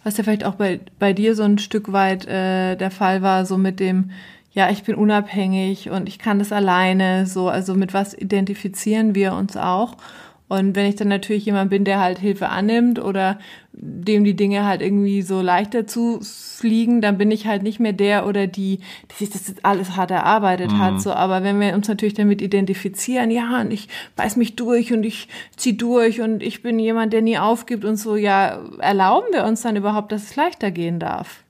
Was 0.04 0.16
ja 0.16 0.24
vielleicht 0.24 0.44
auch 0.44 0.54
bei, 0.54 0.80
bei 0.98 1.12
dir 1.12 1.36
so 1.36 1.42
ein 1.44 1.58
Stück 1.58 1.92
weit 1.92 2.26
äh, 2.26 2.76
der 2.76 2.90
Fall 2.90 3.22
war, 3.22 3.46
so 3.46 3.56
mit 3.56 3.78
dem, 3.78 4.10
ja, 4.52 4.70
ich 4.70 4.82
bin 4.82 4.96
unabhängig 4.96 5.90
und 5.90 6.08
ich 6.08 6.18
kann 6.18 6.38
das 6.38 6.50
alleine, 6.50 7.26
so, 7.26 7.48
also 7.48 7.74
mit 7.74 7.94
was 7.94 8.14
identifizieren 8.14 9.14
wir 9.14 9.34
uns 9.34 9.56
auch? 9.56 9.96
Und 10.52 10.76
wenn 10.76 10.84
ich 10.84 10.96
dann 10.96 11.08
natürlich 11.08 11.46
jemand 11.46 11.70
bin, 11.70 11.82
der 11.82 11.98
halt 11.98 12.18
Hilfe 12.18 12.50
annimmt 12.50 13.02
oder 13.02 13.38
dem 13.72 14.22
die 14.22 14.36
Dinge 14.36 14.66
halt 14.66 14.82
irgendwie 14.82 15.22
so 15.22 15.40
leichter 15.40 15.86
zu 15.86 16.20
fliegen, 16.20 17.00
dann 17.00 17.16
bin 17.16 17.30
ich 17.30 17.46
halt 17.46 17.62
nicht 17.62 17.80
mehr 17.80 17.94
der 17.94 18.26
oder 18.26 18.46
die, 18.46 18.80
die 19.10 19.24
sich 19.24 19.30
das 19.30 19.54
alles 19.62 19.96
hart 19.96 20.10
erarbeitet 20.10 20.72
mhm. 20.72 20.78
hat. 20.78 21.00
So, 21.00 21.10
aber 21.14 21.42
wenn 21.42 21.58
wir 21.58 21.72
uns 21.72 21.88
natürlich 21.88 22.12
damit 22.12 22.42
identifizieren, 22.42 23.30
ja, 23.30 23.62
und 23.62 23.70
ich 23.70 23.88
beiß 24.14 24.36
mich 24.36 24.54
durch 24.54 24.92
und 24.92 25.04
ich 25.04 25.28
zieh 25.56 25.74
durch 25.74 26.20
und 26.20 26.42
ich 26.42 26.62
bin 26.62 26.78
jemand, 26.78 27.14
der 27.14 27.22
nie 27.22 27.38
aufgibt 27.38 27.86
und 27.86 27.96
so, 27.96 28.16
ja, 28.16 28.60
erlauben 28.78 29.28
wir 29.32 29.46
uns 29.46 29.62
dann 29.62 29.76
überhaupt, 29.76 30.12
dass 30.12 30.24
es 30.24 30.36
leichter 30.36 30.70
gehen 30.70 30.98
darf? 30.98 31.44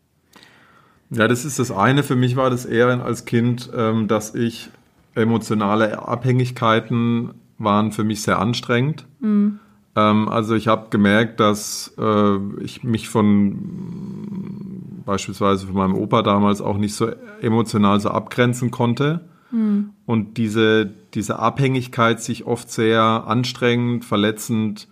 Ja, 1.10 1.26
das 1.26 1.44
ist 1.44 1.58
das 1.58 1.72
eine. 1.72 2.04
Für 2.04 2.14
mich 2.14 2.36
war 2.36 2.50
das 2.50 2.66
eher 2.66 3.04
als 3.04 3.24
Kind, 3.24 3.68
ähm, 3.76 4.06
dass 4.06 4.36
ich 4.36 4.70
emotionale 5.16 6.06
Abhängigkeiten 6.06 7.34
waren 7.62 7.92
für 7.92 8.04
mich 8.04 8.22
sehr 8.22 8.38
anstrengend. 8.38 9.06
Mhm. 9.20 9.58
Ähm, 9.96 10.28
also 10.28 10.54
ich 10.54 10.68
habe 10.68 10.88
gemerkt, 10.90 11.40
dass 11.40 11.94
äh, 11.98 12.36
ich 12.62 12.82
mich 12.84 13.08
von 13.08 15.02
beispielsweise 15.04 15.66
von 15.66 15.74
meinem 15.74 15.94
Opa 15.94 16.22
damals 16.22 16.60
auch 16.60 16.78
nicht 16.78 16.94
so 16.94 17.10
emotional 17.40 18.00
so 18.00 18.10
abgrenzen 18.10 18.70
konnte. 18.70 19.20
Mhm. 19.50 19.90
Und 20.06 20.38
diese, 20.38 20.90
diese 21.14 21.38
Abhängigkeit 21.38 22.22
sich 22.22 22.46
oft 22.46 22.70
sehr 22.70 23.02
anstrengend, 23.02 24.04
verletzend 24.04 24.88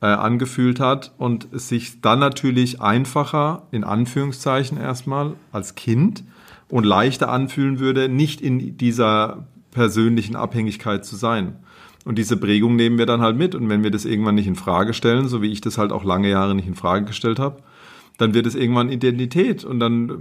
äh, 0.00 0.06
angefühlt 0.06 0.80
hat 0.80 1.12
und 1.18 1.48
es 1.52 1.68
sich 1.68 2.00
dann 2.00 2.20
natürlich 2.20 2.80
einfacher, 2.80 3.62
in 3.72 3.84
Anführungszeichen 3.84 4.78
erstmal, 4.78 5.34
als 5.50 5.74
Kind 5.74 6.22
und 6.68 6.84
leichter 6.84 7.30
anfühlen 7.30 7.80
würde, 7.80 8.08
nicht 8.08 8.40
in 8.40 8.76
dieser 8.76 9.46
persönlichen 9.72 10.36
Abhängigkeit 10.36 11.04
zu 11.04 11.16
sein. 11.16 11.56
Und 12.08 12.16
diese 12.16 12.38
Prägung 12.38 12.74
nehmen 12.74 12.96
wir 12.96 13.04
dann 13.04 13.20
halt 13.20 13.36
mit. 13.36 13.54
Und 13.54 13.68
wenn 13.68 13.82
wir 13.82 13.90
das 13.90 14.06
irgendwann 14.06 14.36
nicht 14.36 14.46
in 14.46 14.54
Frage 14.54 14.94
stellen, 14.94 15.28
so 15.28 15.42
wie 15.42 15.52
ich 15.52 15.60
das 15.60 15.76
halt 15.76 15.92
auch 15.92 16.04
lange 16.04 16.30
Jahre 16.30 16.54
nicht 16.54 16.66
in 16.66 16.74
Frage 16.74 17.04
gestellt 17.04 17.38
habe, 17.38 17.62
dann 18.16 18.32
wird 18.32 18.46
es 18.46 18.54
irgendwann 18.54 18.88
Identität. 18.88 19.62
Und 19.62 19.78
dann 19.78 20.08
äh, 20.08 20.16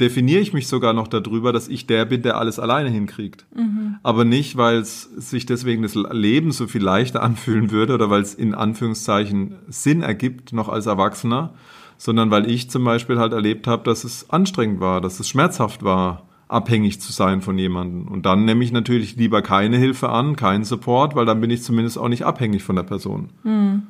definiere 0.00 0.40
ich 0.40 0.54
mich 0.54 0.68
sogar 0.68 0.94
noch 0.94 1.06
darüber, 1.06 1.52
dass 1.52 1.68
ich 1.68 1.86
der 1.86 2.06
bin, 2.06 2.22
der 2.22 2.38
alles 2.38 2.58
alleine 2.58 2.88
hinkriegt. 2.88 3.44
Mhm. 3.54 3.96
Aber 4.02 4.24
nicht, 4.24 4.56
weil 4.56 4.78
es 4.78 5.02
sich 5.02 5.44
deswegen 5.44 5.82
das 5.82 5.94
Leben 5.94 6.50
so 6.50 6.66
viel 6.66 6.82
leichter 6.82 7.22
anfühlen 7.22 7.70
würde 7.70 7.92
oder 7.92 8.08
weil 8.08 8.22
es 8.22 8.32
in 8.32 8.54
Anführungszeichen 8.54 9.56
Sinn 9.68 10.00
ergibt, 10.00 10.54
noch 10.54 10.70
als 10.70 10.86
Erwachsener, 10.86 11.52
sondern 11.98 12.30
weil 12.30 12.50
ich 12.50 12.70
zum 12.70 12.84
Beispiel 12.84 13.18
halt 13.18 13.34
erlebt 13.34 13.66
habe, 13.66 13.82
dass 13.84 14.04
es 14.04 14.30
anstrengend 14.30 14.80
war, 14.80 15.02
dass 15.02 15.20
es 15.20 15.28
schmerzhaft 15.28 15.82
war, 15.82 16.27
abhängig 16.48 17.00
zu 17.00 17.12
sein 17.12 17.42
von 17.42 17.58
jemandem. 17.58 18.08
Und 18.08 18.26
dann 18.26 18.44
nehme 18.44 18.64
ich 18.64 18.72
natürlich 18.72 19.16
lieber 19.16 19.42
keine 19.42 19.76
Hilfe 19.76 20.08
an, 20.08 20.36
keinen 20.36 20.64
Support, 20.64 21.14
weil 21.14 21.26
dann 21.26 21.40
bin 21.40 21.50
ich 21.50 21.62
zumindest 21.62 21.98
auch 21.98 22.08
nicht 22.08 22.24
abhängig 22.24 22.62
von 22.62 22.76
der 22.76 22.82
Person. 22.82 23.30
Hm. 23.42 23.82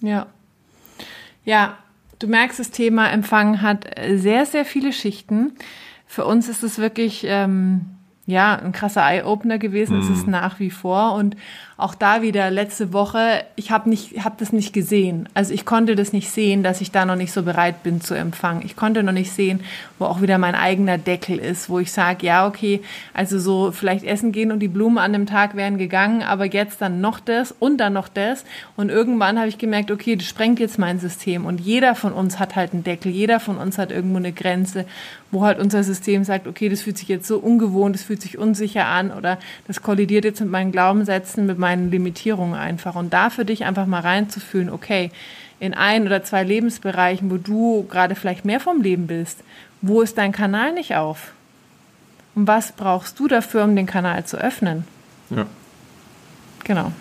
Ja. 0.00 0.26
Ja, 1.44 1.78
du 2.18 2.26
merkst, 2.26 2.58
das 2.58 2.70
Thema 2.70 3.08
Empfang 3.10 3.62
hat 3.62 3.86
sehr, 4.14 4.46
sehr 4.46 4.64
viele 4.64 4.92
Schichten. 4.92 5.52
Für 6.06 6.26
uns 6.26 6.48
ist 6.48 6.62
es 6.62 6.78
wirklich 6.78 7.24
ähm, 7.26 7.86
ja 8.26 8.56
ein 8.56 8.72
krasser 8.72 9.02
Eye-Opener 9.02 9.58
gewesen. 9.58 10.00
Hm. 10.00 10.02
Es 10.02 10.18
ist 10.18 10.26
nach 10.26 10.60
wie 10.60 10.70
vor 10.70 11.14
und 11.14 11.36
auch 11.76 11.94
da 11.94 12.22
wieder 12.22 12.50
letzte 12.50 12.92
Woche, 12.92 13.44
ich 13.56 13.72
habe 13.72 13.88
nicht, 13.88 14.24
habe 14.24 14.36
das 14.38 14.52
nicht 14.52 14.72
gesehen. 14.72 15.28
Also 15.34 15.52
ich 15.52 15.64
konnte 15.64 15.96
das 15.96 16.12
nicht 16.12 16.30
sehen, 16.30 16.62
dass 16.62 16.80
ich 16.80 16.92
da 16.92 17.04
noch 17.04 17.16
nicht 17.16 17.32
so 17.32 17.42
bereit 17.42 17.82
bin 17.82 18.00
zu 18.00 18.14
empfangen. 18.14 18.62
Ich 18.64 18.76
konnte 18.76 19.02
noch 19.02 19.12
nicht 19.12 19.32
sehen, 19.32 19.60
wo 19.98 20.04
auch 20.04 20.22
wieder 20.22 20.38
mein 20.38 20.54
eigener 20.54 20.98
Deckel 20.98 21.38
ist, 21.38 21.68
wo 21.68 21.80
ich 21.80 21.90
sage, 21.90 22.26
ja 22.26 22.46
okay, 22.46 22.80
also 23.12 23.38
so 23.40 23.72
vielleicht 23.72 24.04
essen 24.04 24.30
gehen 24.30 24.52
und 24.52 24.60
die 24.60 24.68
Blumen 24.68 24.98
an 24.98 25.12
dem 25.12 25.26
Tag 25.26 25.56
wären 25.56 25.76
gegangen, 25.76 26.22
aber 26.22 26.44
jetzt 26.44 26.80
dann 26.80 27.00
noch 27.00 27.18
das 27.18 27.52
und 27.58 27.78
dann 27.78 27.92
noch 27.92 28.08
das 28.08 28.44
und 28.76 28.88
irgendwann 28.88 29.38
habe 29.38 29.48
ich 29.48 29.58
gemerkt, 29.58 29.90
okay, 29.90 30.14
das 30.14 30.26
sprengt 30.26 30.60
jetzt 30.60 30.78
mein 30.78 31.00
System 31.00 31.44
und 31.44 31.60
jeder 31.60 31.94
von 31.96 32.12
uns 32.12 32.38
hat 32.38 32.54
halt 32.54 32.72
einen 32.72 32.84
Deckel, 32.84 33.10
jeder 33.10 33.40
von 33.40 33.58
uns 33.58 33.78
hat 33.78 33.90
irgendwo 33.90 34.18
eine 34.18 34.32
Grenze, 34.32 34.84
wo 35.34 35.44
halt 35.44 35.58
unser 35.58 35.82
System 35.82 36.24
sagt, 36.24 36.46
okay, 36.46 36.68
das 36.68 36.82
fühlt 36.82 36.96
sich 36.96 37.08
jetzt 37.08 37.26
so 37.26 37.38
ungewohnt, 37.38 37.94
das 37.94 38.04
fühlt 38.04 38.22
sich 38.22 38.38
unsicher 38.38 38.86
an 38.86 39.10
oder 39.10 39.38
das 39.66 39.82
kollidiert 39.82 40.24
jetzt 40.24 40.40
mit 40.40 40.50
meinen 40.50 40.72
Glaubenssätzen, 40.72 41.44
mit 41.44 41.58
meinen 41.64 41.90
Limitierungen 41.90 42.54
einfach. 42.54 42.94
Und 42.94 43.14
da 43.14 43.30
für 43.30 43.46
dich 43.46 43.64
einfach 43.64 43.86
mal 43.86 44.02
reinzufühlen, 44.02 44.68
okay, 44.68 45.10
in 45.60 45.72
ein 45.72 46.06
oder 46.06 46.22
zwei 46.22 46.42
Lebensbereichen, 46.42 47.30
wo 47.30 47.38
du 47.38 47.86
gerade 47.88 48.14
vielleicht 48.14 48.44
mehr 48.44 48.60
vom 48.60 48.82
Leben 48.82 49.06
bist, 49.06 49.42
wo 49.80 50.02
ist 50.02 50.18
dein 50.18 50.32
Kanal 50.32 50.74
nicht 50.74 50.94
auf? 50.94 51.32
Und 52.34 52.46
was 52.46 52.72
brauchst 52.72 53.18
du 53.18 53.28
dafür, 53.28 53.64
um 53.64 53.74
den 53.74 53.86
Kanal 53.86 54.26
zu 54.26 54.36
öffnen? 54.36 54.84
Ja. 55.30 55.46
Genau. 56.64 56.92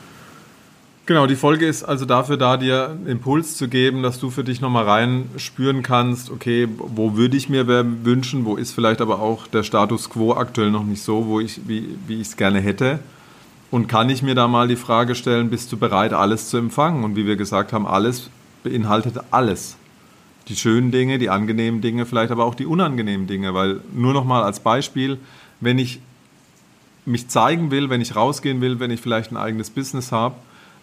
Genau, 1.05 1.27
die 1.27 1.35
Folge 1.35 1.67
ist 1.67 1.83
also 1.83 2.05
dafür 2.05 2.37
da, 2.37 2.55
dir 2.55 2.91
einen 2.91 3.07
Impuls 3.07 3.57
zu 3.57 3.67
geben, 3.67 4.01
dass 4.01 4.19
du 4.21 4.29
für 4.29 4.45
dich 4.45 4.61
nochmal 4.61 4.85
rein 4.85 5.29
spüren 5.35 5.83
kannst, 5.83 6.29
okay, 6.29 6.69
wo 6.77 7.17
würde 7.17 7.35
ich 7.35 7.49
mir 7.49 7.67
wünschen, 7.67 8.45
wo 8.45 8.55
ist 8.55 8.71
vielleicht 8.71 9.01
aber 9.01 9.19
auch 9.19 9.47
der 9.47 9.63
Status 9.63 10.09
quo 10.09 10.33
aktuell 10.33 10.71
noch 10.71 10.85
nicht 10.85 11.03
so, 11.03 11.27
wo 11.27 11.41
ich, 11.41 11.67
wie, 11.67 11.97
wie 12.07 12.21
ich 12.21 12.29
es 12.29 12.37
gerne 12.37 12.61
hätte. 12.61 12.99
Und 13.73 13.87
kann 13.87 14.07
ich 14.11 14.21
mir 14.21 14.35
da 14.35 14.47
mal 14.47 14.67
die 14.67 14.75
Frage 14.75 15.15
stellen, 15.15 15.49
bist 15.49 15.71
du 15.71 15.77
bereit, 15.77 16.13
alles 16.13 16.47
zu 16.47 16.57
empfangen? 16.57 17.03
Und 17.03 17.15
wie 17.15 17.25
wir 17.25 17.37
gesagt 17.37 17.73
haben, 17.73 17.87
alles 17.87 18.29
beinhaltet 18.61 19.19
alles. 19.31 19.77
Die 20.47 20.55
schönen 20.55 20.91
Dinge, 20.91 21.17
die 21.17 21.31
angenehmen 21.31 21.81
Dinge, 21.81 22.05
vielleicht 22.05 22.31
aber 22.31 22.45
auch 22.45 22.53
die 22.53 22.67
unangenehmen 22.67 23.25
Dinge, 23.25 23.55
weil 23.55 23.81
nur 23.91 24.13
noch 24.13 24.25
mal 24.25 24.43
als 24.43 24.59
Beispiel, 24.59 25.17
wenn 25.59 25.79
ich 25.79 25.99
mich 27.07 27.29
zeigen 27.29 27.71
will, 27.71 27.89
wenn 27.89 27.99
ich 27.99 28.15
rausgehen 28.15 28.61
will, 28.61 28.79
wenn 28.79 28.91
ich 28.91 29.01
vielleicht 29.01 29.31
ein 29.31 29.37
eigenes 29.37 29.71
Business 29.71 30.11
habe 30.11 30.35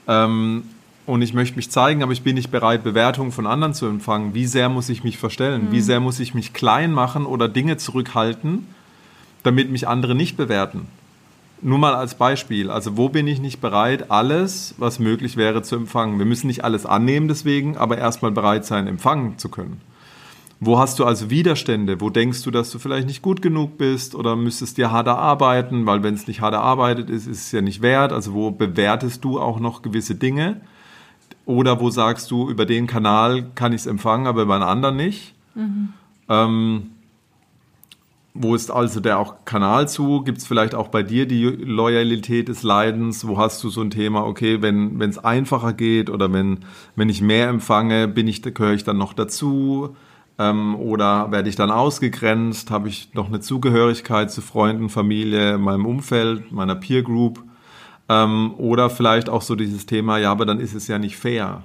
ähm, 0.08 0.64
und 1.06 1.22
ich 1.22 1.32
möchte 1.32 1.54
mich 1.54 1.70
zeigen, 1.70 2.02
aber 2.02 2.10
ich 2.10 2.22
bin 2.22 2.34
nicht 2.34 2.50
bereit, 2.50 2.82
Bewertungen 2.82 3.30
von 3.30 3.46
anderen 3.46 3.72
zu 3.72 3.86
empfangen, 3.86 4.34
wie 4.34 4.46
sehr 4.46 4.68
muss 4.68 4.88
ich 4.88 5.04
mich 5.04 5.16
verstellen? 5.16 5.66
Mhm. 5.66 5.72
Wie 5.72 5.80
sehr 5.80 6.00
muss 6.00 6.18
ich 6.18 6.34
mich 6.34 6.54
klein 6.54 6.92
machen 6.92 7.24
oder 7.24 7.46
Dinge 7.46 7.76
zurückhalten, 7.76 8.66
damit 9.44 9.70
mich 9.70 9.86
andere 9.86 10.16
nicht 10.16 10.36
bewerten? 10.36 10.88
Nur 11.62 11.78
mal 11.78 11.94
als 11.94 12.14
Beispiel, 12.14 12.70
also 12.70 12.96
wo 12.96 13.10
bin 13.10 13.26
ich 13.26 13.40
nicht 13.40 13.60
bereit, 13.60 14.10
alles, 14.10 14.74
was 14.78 14.98
möglich 14.98 15.36
wäre, 15.36 15.62
zu 15.62 15.76
empfangen? 15.76 16.18
Wir 16.18 16.24
müssen 16.24 16.46
nicht 16.46 16.64
alles 16.64 16.86
annehmen 16.86 17.28
deswegen, 17.28 17.76
aber 17.76 17.98
erstmal 17.98 18.30
bereit 18.30 18.64
sein, 18.64 18.86
empfangen 18.86 19.36
zu 19.36 19.50
können. 19.50 19.82
Wo 20.62 20.78
hast 20.78 20.98
du 20.98 21.06
also 21.06 21.30
Widerstände? 21.30 22.00
Wo 22.00 22.10
denkst 22.10 22.42
du, 22.42 22.50
dass 22.50 22.70
du 22.70 22.78
vielleicht 22.78 23.06
nicht 23.06 23.22
gut 23.22 23.40
genug 23.40 23.78
bist 23.78 24.14
oder 24.14 24.36
müsstest 24.36 24.76
dir 24.76 24.90
harder 24.90 25.18
arbeiten? 25.18 25.86
Weil 25.86 26.02
wenn 26.02 26.14
es 26.14 26.26
nicht 26.26 26.42
harder 26.42 26.60
arbeitet 26.60 27.08
ist, 27.08 27.26
ist 27.26 27.46
es 27.46 27.52
ja 27.52 27.62
nicht 27.62 27.80
wert. 27.80 28.12
Also 28.12 28.34
wo 28.34 28.50
bewertest 28.50 29.24
du 29.24 29.40
auch 29.40 29.58
noch 29.58 29.80
gewisse 29.80 30.14
Dinge? 30.14 30.60
Oder 31.46 31.80
wo 31.80 31.88
sagst 31.88 32.30
du, 32.30 32.50
über 32.50 32.66
den 32.66 32.86
Kanal 32.86 33.46
kann 33.54 33.72
ich 33.72 33.80
es 33.82 33.86
empfangen, 33.86 34.26
aber 34.26 34.42
über 34.42 34.54
einen 34.54 34.64
anderen 34.64 34.96
nicht? 34.96 35.34
Mhm. 35.54 35.94
Ähm, 36.28 36.90
wo 38.32 38.54
ist 38.54 38.70
also 38.70 39.00
der 39.00 39.18
auch 39.18 39.44
Kanal 39.44 39.88
zu? 39.88 40.22
Gibt 40.22 40.38
es 40.38 40.46
vielleicht 40.46 40.74
auch 40.74 40.88
bei 40.88 41.02
dir 41.02 41.26
die 41.26 41.44
Loyalität 41.44 42.48
des 42.48 42.62
Leidens? 42.62 43.26
Wo 43.26 43.38
hast 43.38 43.62
du 43.64 43.70
so 43.70 43.80
ein 43.80 43.90
Thema, 43.90 44.24
okay, 44.24 44.62
wenn 44.62 45.00
es 45.00 45.18
einfacher 45.18 45.72
geht 45.72 46.10
oder 46.10 46.32
wenn, 46.32 46.60
wenn 46.94 47.08
ich 47.08 47.22
mehr 47.22 47.48
empfange, 47.48 48.06
bin 48.06 48.28
ich, 48.28 48.42
gehöre 48.42 48.74
ich 48.74 48.84
dann 48.84 48.98
noch 48.98 49.14
dazu? 49.14 49.96
Ähm, 50.38 50.76
oder 50.76 51.32
werde 51.32 51.48
ich 51.48 51.56
dann 51.56 51.70
ausgegrenzt? 51.72 52.70
Habe 52.70 52.88
ich 52.88 53.12
noch 53.14 53.28
eine 53.28 53.40
Zugehörigkeit 53.40 54.30
zu 54.30 54.42
Freunden, 54.42 54.88
Familie, 54.88 55.58
meinem 55.58 55.84
Umfeld, 55.84 56.52
meiner 56.52 56.76
Peer 56.76 57.02
Group? 57.02 57.42
Ähm, 58.08 58.54
oder 58.58 58.90
vielleicht 58.90 59.28
auch 59.28 59.42
so 59.42 59.56
dieses 59.56 59.86
Thema, 59.86 60.18
ja, 60.18 60.30
aber 60.30 60.46
dann 60.46 60.60
ist 60.60 60.74
es 60.74 60.86
ja 60.88 60.98
nicht 60.98 61.16
fair 61.16 61.64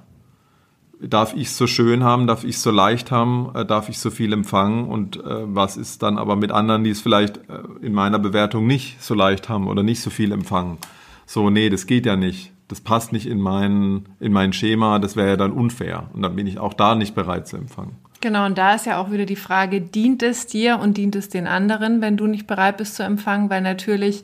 darf 1.02 1.36
ich 1.36 1.48
es 1.48 1.58
so 1.58 1.68
schön 1.68 2.04
haben, 2.04 2.28
darf 2.28 2.44
ich 2.44 2.56
es 2.56 2.64
so 2.64 2.72
leicht 2.72 3.12
haben, 3.12 3.52
äh, 3.54 3.66
darf 3.66 3.90
ich 3.90 4.00
so 4.00 4.12
viel 4.12 4.34
empfangen 4.34 4.88
und 4.88 5.18
äh, 5.18 5.22
was 5.24 5.78
ist 5.78 6.04
dann 6.04 6.18
aber 6.18 6.36
mit 6.36 6.52
anderen, 6.52 6.84
die 6.84 6.90
es 6.90 7.02
vielleicht 7.02 7.38
äh, 7.50 7.60
in 7.82 7.94
meiner 7.94 8.20
Bewertung 8.20 8.68
nicht 8.68 9.02
so 9.02 9.14
leicht 9.14 9.50
haben 9.50 9.68
oder 9.68 9.84
nicht 9.84 10.02
so 10.02 10.10
viel 10.10 10.32
empfangen. 10.32 10.78
So, 11.26 11.50
nee, 11.50 11.70
das 11.70 11.88
geht 11.88 12.06
ja 12.06 12.16
nicht. 12.16 12.52
Das 12.68 12.82
passt 12.82 13.14
nicht 13.14 13.28
in 13.28 13.40
mein, 13.40 14.08
in 14.20 14.34
mein 14.34 14.54
Schema, 14.54 15.00
das 15.00 15.16
wäre 15.16 15.30
ja 15.30 15.38
dann 15.38 15.52
unfair. 15.52 16.10
Und 16.14 16.24
dann 16.24 16.36
bin 16.36 16.48
ich 16.48 16.58
auch 16.58 16.74
da 16.74 16.96
nicht 16.96 17.14
bereit 17.14 17.48
zu 17.48 17.58
empfangen. 17.58 17.96
Genau, 18.22 18.46
und 18.46 18.58
da 18.58 18.74
ist 18.74 18.88
ja 18.88 19.00
auch 19.00 19.12
wieder 19.12 19.26
die 19.26 19.36
Frage, 19.36 19.82
dient 19.82 20.24
es 20.24 20.48
dir 20.48 20.80
und 20.80 20.98
dient 20.98 21.16
es 21.16 21.30
den 21.30 21.46
anderen, 21.46 22.02
wenn 22.02 22.18
du 22.18 22.26
nicht 22.26 22.48
bereit 22.48 22.78
bist 22.78 22.96
zu 22.96 23.04
empfangen? 23.04 23.52
Weil 23.52 23.62
natürlich 23.62 24.24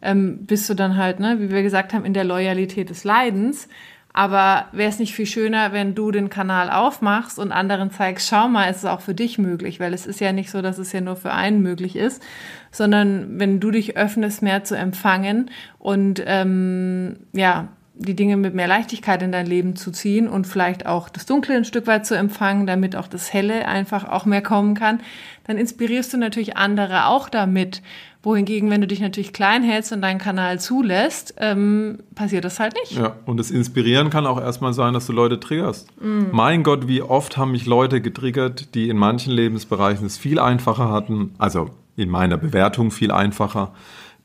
ähm, 0.00 0.46
bist 0.46 0.68
du 0.70 0.74
dann 0.74 0.96
halt, 0.96 1.20
ne, 1.20 1.36
wie 1.40 1.50
wir 1.50 1.62
gesagt 1.62 1.92
haben, 1.92 2.06
in 2.06 2.14
der 2.14 2.24
Loyalität 2.24 2.88
des 2.88 3.04
Leidens. 3.04 3.68
Aber 4.16 4.66
wäre 4.70 4.88
es 4.88 5.00
nicht 5.00 5.12
viel 5.12 5.26
schöner, 5.26 5.72
wenn 5.72 5.96
du 5.96 6.12
den 6.12 6.30
Kanal 6.30 6.70
aufmachst 6.70 7.36
und 7.36 7.50
anderen 7.50 7.90
zeigst, 7.90 8.28
schau 8.28 8.48
mal, 8.48 8.70
es 8.70 8.78
ist 8.78 8.84
auch 8.84 9.00
für 9.00 9.12
dich 9.12 9.38
möglich, 9.38 9.80
weil 9.80 9.92
es 9.92 10.06
ist 10.06 10.20
ja 10.20 10.32
nicht 10.32 10.52
so, 10.52 10.62
dass 10.62 10.78
es 10.78 10.92
ja 10.92 11.00
nur 11.00 11.16
für 11.16 11.32
einen 11.32 11.62
möglich 11.62 11.96
ist, 11.96 12.22
sondern 12.70 13.40
wenn 13.40 13.58
du 13.58 13.72
dich 13.72 13.96
öffnest, 13.96 14.40
mehr 14.40 14.62
zu 14.62 14.76
empfangen 14.76 15.50
und 15.80 16.22
ähm, 16.26 17.16
ja, 17.32 17.68
die 17.96 18.16
Dinge 18.16 18.36
mit 18.36 18.54
mehr 18.54 18.66
Leichtigkeit 18.66 19.22
in 19.22 19.30
dein 19.30 19.46
Leben 19.46 19.76
zu 19.76 19.92
ziehen 19.92 20.28
und 20.28 20.46
vielleicht 20.46 20.86
auch 20.86 21.08
das 21.08 21.26
Dunkle 21.26 21.56
ein 21.56 21.64
Stück 21.64 21.86
weit 21.86 22.04
zu 22.06 22.16
empfangen, 22.16 22.66
damit 22.66 22.96
auch 22.96 23.06
das 23.06 23.32
Helle 23.32 23.68
einfach 23.68 24.08
auch 24.08 24.26
mehr 24.26 24.42
kommen 24.42 24.74
kann, 24.74 25.00
dann 25.44 25.56
inspirierst 25.56 26.12
du 26.12 26.16
natürlich 26.16 26.56
andere 26.56 27.06
auch 27.06 27.28
damit. 27.28 27.82
Wohingegen, 28.22 28.70
wenn 28.70 28.80
du 28.80 28.86
dich 28.86 29.00
natürlich 29.00 29.34
klein 29.34 29.62
hältst 29.62 29.92
und 29.92 30.00
deinen 30.00 30.18
Kanal 30.18 30.58
zulässt, 30.58 31.34
ähm, 31.36 31.98
passiert 32.14 32.46
das 32.46 32.58
halt 32.58 32.74
nicht. 32.74 32.98
Ja, 32.98 33.16
und 33.26 33.36
das 33.36 33.50
Inspirieren 33.50 34.08
kann 34.08 34.26
auch 34.26 34.40
erstmal 34.40 34.72
sein, 34.72 34.94
dass 34.94 35.06
du 35.06 35.12
Leute 35.12 35.38
triggerst. 35.38 35.88
Mm. 36.00 36.30
Mein 36.32 36.62
Gott, 36.62 36.88
wie 36.88 37.02
oft 37.02 37.36
haben 37.36 37.50
mich 37.50 37.66
Leute 37.66 38.00
getriggert, 38.00 38.74
die 38.74 38.88
in 38.88 38.96
manchen 38.96 39.30
Lebensbereichen 39.30 40.06
es 40.06 40.16
viel 40.16 40.38
einfacher 40.38 40.90
hatten, 40.90 41.34
also 41.36 41.68
in 41.96 42.08
meiner 42.08 42.38
Bewertung 42.38 42.90
viel 42.90 43.10
einfacher, 43.10 43.74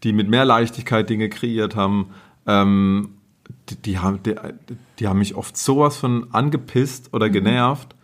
die 0.03 0.13
mit 0.13 0.29
mehr 0.29 0.45
Leichtigkeit 0.45 1.09
Dinge 1.09 1.27
kreiert 1.27 1.75
haben. 1.75 2.11
Ähm, 2.47 3.09
die, 3.69 3.75
die, 3.75 3.99
haben 3.99 4.21
die, 4.23 4.35
die, 4.99 5.07
haben 5.07 5.19
mich 5.19 5.35
oft 5.35 5.57
sowas 5.57 5.97
von 5.97 6.27
angepisst 6.33 7.13
oder 7.13 7.27
mhm. 7.27 7.33
genervt. 7.33 7.95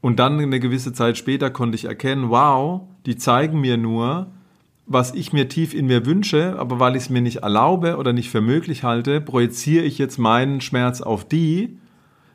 Und 0.00 0.18
dann 0.18 0.38
eine 0.38 0.60
gewisse 0.60 0.92
Zeit 0.92 1.18
später 1.18 1.50
konnte 1.50 1.74
ich 1.74 1.86
erkennen, 1.86 2.30
wow, 2.30 2.82
die 3.06 3.16
zeigen 3.16 3.60
mir 3.60 3.76
nur, 3.76 4.28
was 4.86 5.12
ich 5.12 5.32
mir 5.32 5.48
tief 5.48 5.74
in 5.74 5.86
mir 5.86 6.06
wünsche, 6.06 6.58
aber 6.58 6.78
weil 6.78 6.96
ich 6.96 7.04
es 7.04 7.10
mir 7.10 7.20
nicht 7.20 7.38
erlaube 7.38 7.96
oder 7.96 8.12
nicht 8.12 8.30
für 8.30 8.40
möglich 8.40 8.84
halte, 8.84 9.20
projiziere 9.20 9.84
ich 9.84 9.98
jetzt 9.98 10.18
meinen 10.18 10.60
Schmerz 10.60 11.00
auf 11.00 11.26
die. 11.26 11.78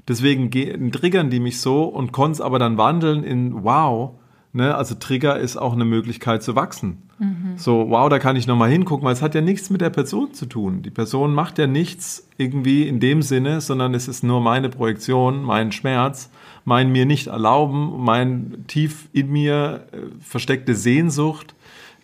Deswegen 0.08 0.52
triggern 0.92 1.30
die 1.30 1.40
mich 1.40 1.62
so 1.62 1.86
und 1.86 2.12
konnte 2.12 2.34
es 2.34 2.42
aber 2.42 2.60
dann 2.60 2.78
wandeln 2.78 3.24
in 3.24 3.64
wow. 3.64 4.12
Ne? 4.52 4.76
Also 4.76 4.96
Trigger 4.96 5.40
ist 5.40 5.58
auch 5.58 5.74
eine 5.74 5.86
Möglichkeit 5.86 6.44
zu 6.44 6.56
wachsen. 6.56 7.04
Mhm. 7.18 7.33
So, 7.58 7.89
wow, 7.89 8.10
da 8.10 8.20
kann 8.20 8.36
ich 8.36 8.48
nochmal 8.48 8.70
hingucken, 8.70 9.06
weil 9.06 9.13
es 9.13 9.22
hat 9.22 9.36
ja 9.36 9.42
nichts 9.42 9.70
mit 9.70 9.82
der 9.82 9.89
Person 9.89 10.34
zu 10.34 10.46
tun. 10.46 10.82
Die 10.82 10.89
Person 10.89 11.34
macht 11.34 11.58
ja 11.58 11.68
nichts 11.68 12.28
irgendwie 12.38 12.88
in 12.88 13.00
dem 13.00 13.22
Sinne, 13.22 13.62
sondern 13.62 13.94
es 13.94 14.08
ist 14.08 14.24
nur 14.24 14.42
meine 14.42 14.70
Projektion, 14.70 15.44
mein 15.44 15.72
Schmerz, 15.72 16.30
mein 16.66 16.92
mir 16.92 17.06
nicht 17.06 17.28
erlauben, 17.28 18.04
mein 18.04 18.66
tief 18.68 19.10
in 19.13 19.32
mir 19.32 19.86
äh, 19.92 19.98
versteckte 20.22 20.76
Sehnsucht, 20.76 21.56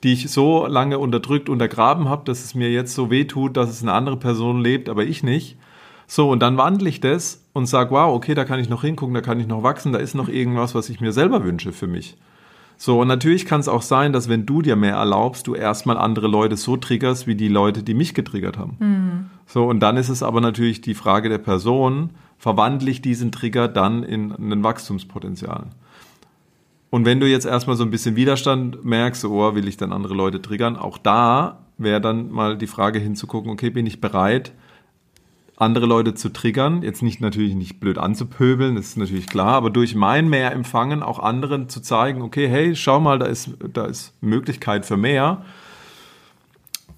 die 0.04 0.14
ich 0.14 0.30
so 0.30 0.66
lange 0.68 1.00
unterdrückt, 1.00 1.50
untergraben 1.50 2.10
habe, 2.10 2.26
dass 2.26 2.44
es 2.44 2.56
mir 2.56 2.72
jetzt 2.72 2.94
so 2.94 3.10
weh 3.10 3.26
tut, 3.26 3.58
dass 3.58 3.70
es 3.70 3.82
eine 3.82 3.94
andere 3.94 4.18
Person 4.18 4.62
lebt, 4.62 4.90
aber 4.90 5.04
ich 5.04 5.24
nicht. 5.24 5.58
So, 6.08 6.30
und 6.30 6.40
dann 6.40 6.58
wandle 6.58 6.90
ich 6.90 7.02
das 7.02 7.44
und 7.54 7.68
sage, 7.68 7.92
wow, 7.92 8.16
okay, 8.16 8.34
da 8.34 8.44
kann 8.44 8.60
ich 8.60 8.70
noch 8.70 8.82
hingucken, 8.82 9.14
da 9.14 9.22
kann 9.22 9.40
ich 9.40 9.48
noch 9.48 9.64
wachsen, 9.64 9.94
da 9.94 10.00
ist 10.00 10.16
noch 10.16 10.28
irgendwas, 10.28 10.74
was 10.74 10.90
ich 10.90 11.02
mir 11.02 11.12
selber 11.12 11.44
wünsche 11.44 11.72
für 11.72 11.88
mich. 11.88 12.18
So, 12.82 13.02
und 13.02 13.10
natürlich 13.10 13.46
kann 13.46 13.60
es 13.60 13.68
auch 13.68 13.82
sein, 13.82 14.14
dass 14.14 14.30
wenn 14.30 14.46
du 14.46 14.62
dir 14.62 14.78
mehr 14.78 14.96
erlaubst, 14.96 15.48
du 15.48 15.54
erstmal 15.54 15.98
andere 15.98 16.30
Leute 16.30 16.56
so 16.56 16.78
triggerst, 16.78 17.28
wie 17.28 17.36
die 17.36 17.50
Leute, 17.50 17.84
die 17.84 17.94
mich 17.94 18.14
getriggert 18.14 18.58
haben. 18.58 18.78
Mhm. 18.80 19.26
So, 19.48 19.68
und 19.68 19.82
dann 19.82 19.98
ist 19.98 20.08
es 20.08 20.24
aber 20.24 20.40
natürlich 20.40 20.80
die 20.80 20.94
Frage 20.94 21.28
der 21.28 21.40
Person, 21.40 22.12
verwandle 22.38 22.90
ich 22.90 23.02
diesen 23.02 23.34
Trigger 23.34 23.68
dann 23.68 24.04
in 24.04 24.32
ein 24.32 24.64
Wachstumspotenzial? 24.64 25.66
Und 26.90 27.04
wenn 27.04 27.20
du 27.20 27.28
jetzt 27.28 27.46
erstmal 27.46 27.76
so 27.76 27.84
ein 27.84 27.92
bisschen 27.92 28.16
Widerstand 28.16 28.86
merkst, 28.86 29.26
oh, 29.26 29.56
will 29.56 29.68
ich 29.68 29.76
dann 29.76 29.92
andere 29.92 30.14
Leute 30.14 30.42
triggern, 30.42 30.78
auch 30.78 30.98
da 30.98 31.60
wäre 31.78 32.00
dann 32.00 32.32
mal 32.32 32.58
die 32.58 32.66
Frage 32.66 33.00
hinzugucken, 33.00 33.52
okay, 33.52 33.72
bin 33.72 33.88
ich 33.88 34.00
bereit, 34.00 34.54
andere 35.60 35.86
Leute 35.86 36.14
zu 36.14 36.30
triggern, 36.30 36.84
jetzt 36.84 37.04
nicht 37.04 37.20
natürlich 37.20 37.54
nicht 37.54 37.82
blöd 37.82 37.98
anzupöbeln, 37.98 38.76
das 38.76 38.88
ist 38.88 38.98
natürlich 38.98 39.28
klar, 39.28 39.56
aber 39.56 39.70
durch 39.70 39.94
mein 39.94 40.30
mehr 40.30 40.54
empfangen 40.54 41.04
auch 41.04 41.20
anderen 41.20 41.68
zu 41.68 41.82
zeigen, 41.82 42.22
okay, 42.22 42.48
hey, 42.48 42.76
schau 42.78 43.02
mal, 43.02 43.20
da 43.20 43.26
ist, 43.26 43.52
da 43.74 43.86
ist 43.86 44.14
Möglichkeit 44.22 44.86
für 44.86 44.96
mehr. 44.96 45.44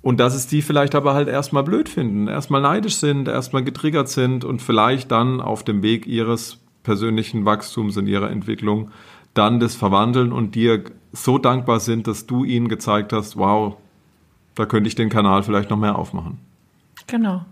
Und 0.04 0.19
dass 0.19 0.36
es 0.36 0.47
die 0.47 0.62
vielleicht 0.62 0.93
aber 0.93 1.15
halt 1.15 1.28
erstmal 1.28 1.63
blöd 1.63 1.89
finden, 1.89 2.28
erstmal 2.28 2.62
neidisch 2.62 2.95
sind, 2.95 3.28
erstmal 3.28 3.63
getriggert 3.63 4.10
sind 4.10 4.45
und 4.45 4.62
vielleicht 4.62 5.12
dann 5.12 5.41
auf 5.41 5.63
dem 5.63 5.82
Weg 5.82 6.06
ihres 6.06 6.60
persönlichen 6.84 7.45
Wachstums 7.45 7.97
in 7.97 8.08
ihrer 8.08 8.30
Entwicklung 8.30 8.91
dann 9.34 9.60
das 9.60 9.76
verwandeln 9.76 10.32
und 10.32 10.56
dir 10.56 10.84
so 11.13 11.38
dankbar 11.38 11.80
sind, 11.80 12.08
dass 12.08 12.28
du 12.28 12.43
ihnen 12.43 12.67
gezeigt 12.67 13.12
hast, 13.12 13.38
wow, 13.38 13.78
da 14.56 14.65
könnte 14.65 14.88
ich 14.88 14.95
den 14.95 15.10
Kanal 15.10 15.43
vielleicht 15.43 15.69
noch 15.69 15.78
mehr 15.78 15.97
aufmachen. 15.97 16.38
Genau. 17.08 17.45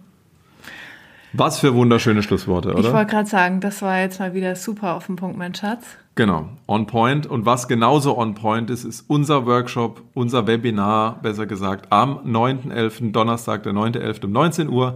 Was 1.34 1.60
für 1.60 1.76
wunderschöne 1.76 2.24
Schlussworte, 2.24 2.74
oder? 2.74 2.88
Ich 2.88 2.94
wollte 2.94 3.12
gerade 3.12 3.30
sagen, 3.30 3.60
das 3.60 3.82
war 3.82 4.00
jetzt 4.00 4.20
mal 4.20 4.34
wieder 4.34 4.56
super 4.56 4.96
auf 4.96 5.06
den 5.06 5.16
Punkt, 5.16 5.38
mein 5.38 5.54
Schatz. 5.54 5.86
Genau, 6.16 6.50
on 6.68 6.86
point. 6.86 7.28
Und 7.28 7.46
was 7.46 7.68
genauso 7.68 8.18
on 8.18 8.34
point 8.34 8.70
ist, 8.70 8.84
ist 8.84 9.06
unser 9.08 9.46
Workshop, 9.46 10.02
unser 10.14 10.48
Webinar, 10.48 11.22
besser 11.22 11.46
gesagt, 11.46 11.94
am 11.94 12.18
9.11., 12.26 13.12
Donnerstag, 13.12 13.64
der 13.64 13.74
9.11. 13.74 14.26
um 14.26 14.32
19 14.32 14.70
Uhr. 14.70 14.96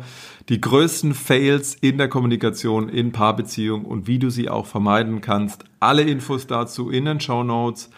Die 0.49 0.59
größten 0.59 1.13
Fails 1.13 1.75
in 1.75 1.97
der 1.97 2.09
Kommunikation, 2.09 2.89
in 2.89 3.13
Paarbeziehung 3.13 3.85
und 3.85 4.07
wie 4.07 4.19
du 4.19 4.29
sie 4.29 4.49
auch 4.49 4.65
vermeiden 4.65 5.21
kannst. 5.21 5.63
Alle 5.79 6.01
Infos 6.01 6.47
dazu 6.47 6.89
in 6.89 7.05
den 7.05 7.21
Show 7.21 7.43
Notes 7.43 7.89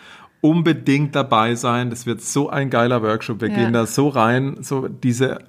unbedingt 0.42 1.16
dabei 1.16 1.56
sein. 1.56 1.90
Das 1.90 2.06
wird 2.06 2.22
so 2.22 2.50
ein 2.50 2.70
geiler 2.70 3.02
Workshop. 3.02 3.42
Wir 3.42 3.50
ja. 3.50 3.56
gehen 3.56 3.74
da 3.74 3.88
so 3.88 4.10
rein, 4.10 4.58
so 4.62 4.88
diese 4.88 5.40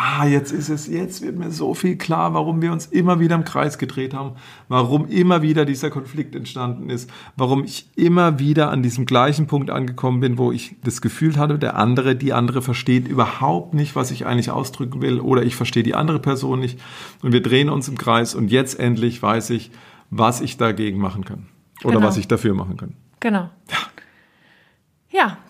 ah, 0.00 0.24
jetzt 0.26 0.52
ist 0.52 0.68
es, 0.68 0.86
jetzt 0.86 1.22
wird 1.22 1.36
mir 1.36 1.50
so 1.50 1.74
viel 1.74 1.96
klar, 1.96 2.32
warum 2.32 2.62
wir 2.62 2.70
uns 2.70 2.86
immer 2.86 3.18
wieder 3.18 3.34
im 3.34 3.42
Kreis 3.44 3.78
gedreht 3.78 4.14
haben, 4.14 4.36
warum 4.68 5.08
immer 5.08 5.42
wieder 5.42 5.64
dieser 5.64 5.90
Konflikt 5.90 6.36
entstanden 6.36 6.88
ist, 6.88 7.10
warum 7.36 7.64
ich 7.64 7.88
immer 7.96 8.38
wieder 8.38 8.70
an 8.70 8.84
diesem 8.84 9.06
gleichen 9.06 9.48
Punkt 9.48 9.70
angekommen 9.70 10.20
bin, 10.20 10.38
wo 10.38 10.52
ich 10.52 10.76
das 10.84 11.00
Gefühl 11.00 11.36
hatte, 11.36 11.58
der 11.58 11.76
andere, 11.76 12.14
die 12.14 12.32
andere 12.32 12.62
versteht 12.62 13.08
überhaupt 13.08 13.74
nicht, 13.74 13.96
was 13.96 14.12
ich 14.12 14.24
eigentlich 14.24 14.52
ausdrücken 14.52 15.02
will, 15.02 15.18
oder 15.18 15.42
ich 15.42 15.56
verstehe 15.56 15.82
die 15.82 15.96
andere 15.96 16.20
Person 16.20 16.60
nicht 16.60 16.78
und 17.22 17.32
wir 17.32 17.42
drehen 17.42 17.68
uns 17.68 17.88
im 17.88 17.98
Kreis 17.98 18.36
und 18.36 18.52
jetzt 18.52 18.78
endlich 18.78 19.20
weiß 19.20 19.50
ich, 19.50 19.72
was 20.10 20.40
ich 20.40 20.56
dagegen 20.58 20.98
machen 21.00 21.24
kann. 21.24 21.46
Oder 21.82 21.96
Genau. 21.96 22.06
was 22.06 22.16
ich 22.16 22.28
dafür 22.28 22.54
machen 22.54 22.76
kann. 22.76 22.94
Genau. 23.18 23.50
Ja, 23.70 23.78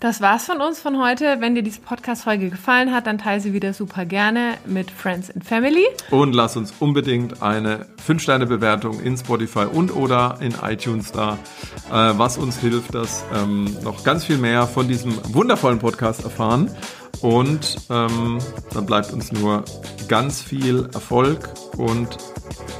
das 0.00 0.20
war's 0.20 0.46
von 0.46 0.60
uns 0.60 0.80
von 0.80 0.98
heute. 0.98 1.36
Wenn 1.40 1.54
dir 1.54 1.62
diese 1.62 1.80
Podcast-Folge 1.80 2.50
gefallen 2.50 2.94
hat, 2.94 3.06
dann 3.06 3.18
teile 3.18 3.40
sie 3.40 3.52
wieder 3.52 3.74
super 3.74 4.04
gerne 4.04 4.54
mit 4.64 4.90
Friends 4.90 5.30
and 5.30 5.44
Family. 5.44 5.84
Und 6.10 6.34
lass 6.34 6.56
uns 6.56 6.72
unbedingt 6.78 7.42
eine 7.42 7.86
5-Sterne-Bewertung 8.06 9.00
in 9.00 9.16
Spotify 9.16 9.66
und 9.70 9.94
oder 9.94 10.38
in 10.40 10.54
iTunes 10.62 11.12
da, 11.12 11.38
äh, 11.90 12.18
was 12.18 12.38
uns 12.38 12.58
hilft, 12.58 12.94
dass 12.94 13.24
ähm, 13.34 13.76
noch 13.82 14.04
ganz 14.04 14.24
viel 14.24 14.38
mehr 14.38 14.66
von 14.66 14.88
diesem 14.88 15.12
wundervollen 15.34 15.78
Podcast 15.78 16.24
erfahren. 16.24 16.70
Und 17.20 17.76
ähm, 17.90 18.38
dann 18.72 18.86
bleibt 18.86 19.12
uns 19.12 19.32
nur 19.32 19.64
ganz 20.08 20.40
viel 20.40 20.88
Erfolg 20.94 21.50
und 21.76 22.16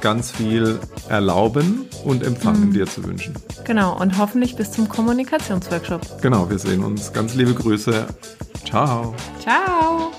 ganz 0.01 0.31
viel 0.31 0.79
Erlauben 1.09 1.87
und 2.05 2.25
Empfangen 2.25 2.73
dir 2.73 2.87
zu 2.87 3.05
wünschen. 3.05 3.35
Genau, 3.65 3.99
und 3.99 4.17
hoffentlich 4.19 4.57
bis 4.57 4.73
zum 4.73 4.89
Kommunikationsworkshop. 4.89 6.23
Genau, 6.23 6.49
wir 6.49 6.59
sehen 6.59 6.85
uns. 6.85 7.13
Ganz 7.13 7.35
liebe 7.35 7.55
Grüße. 7.55 8.07
Ciao. 8.65 9.15
Ciao! 9.41 10.13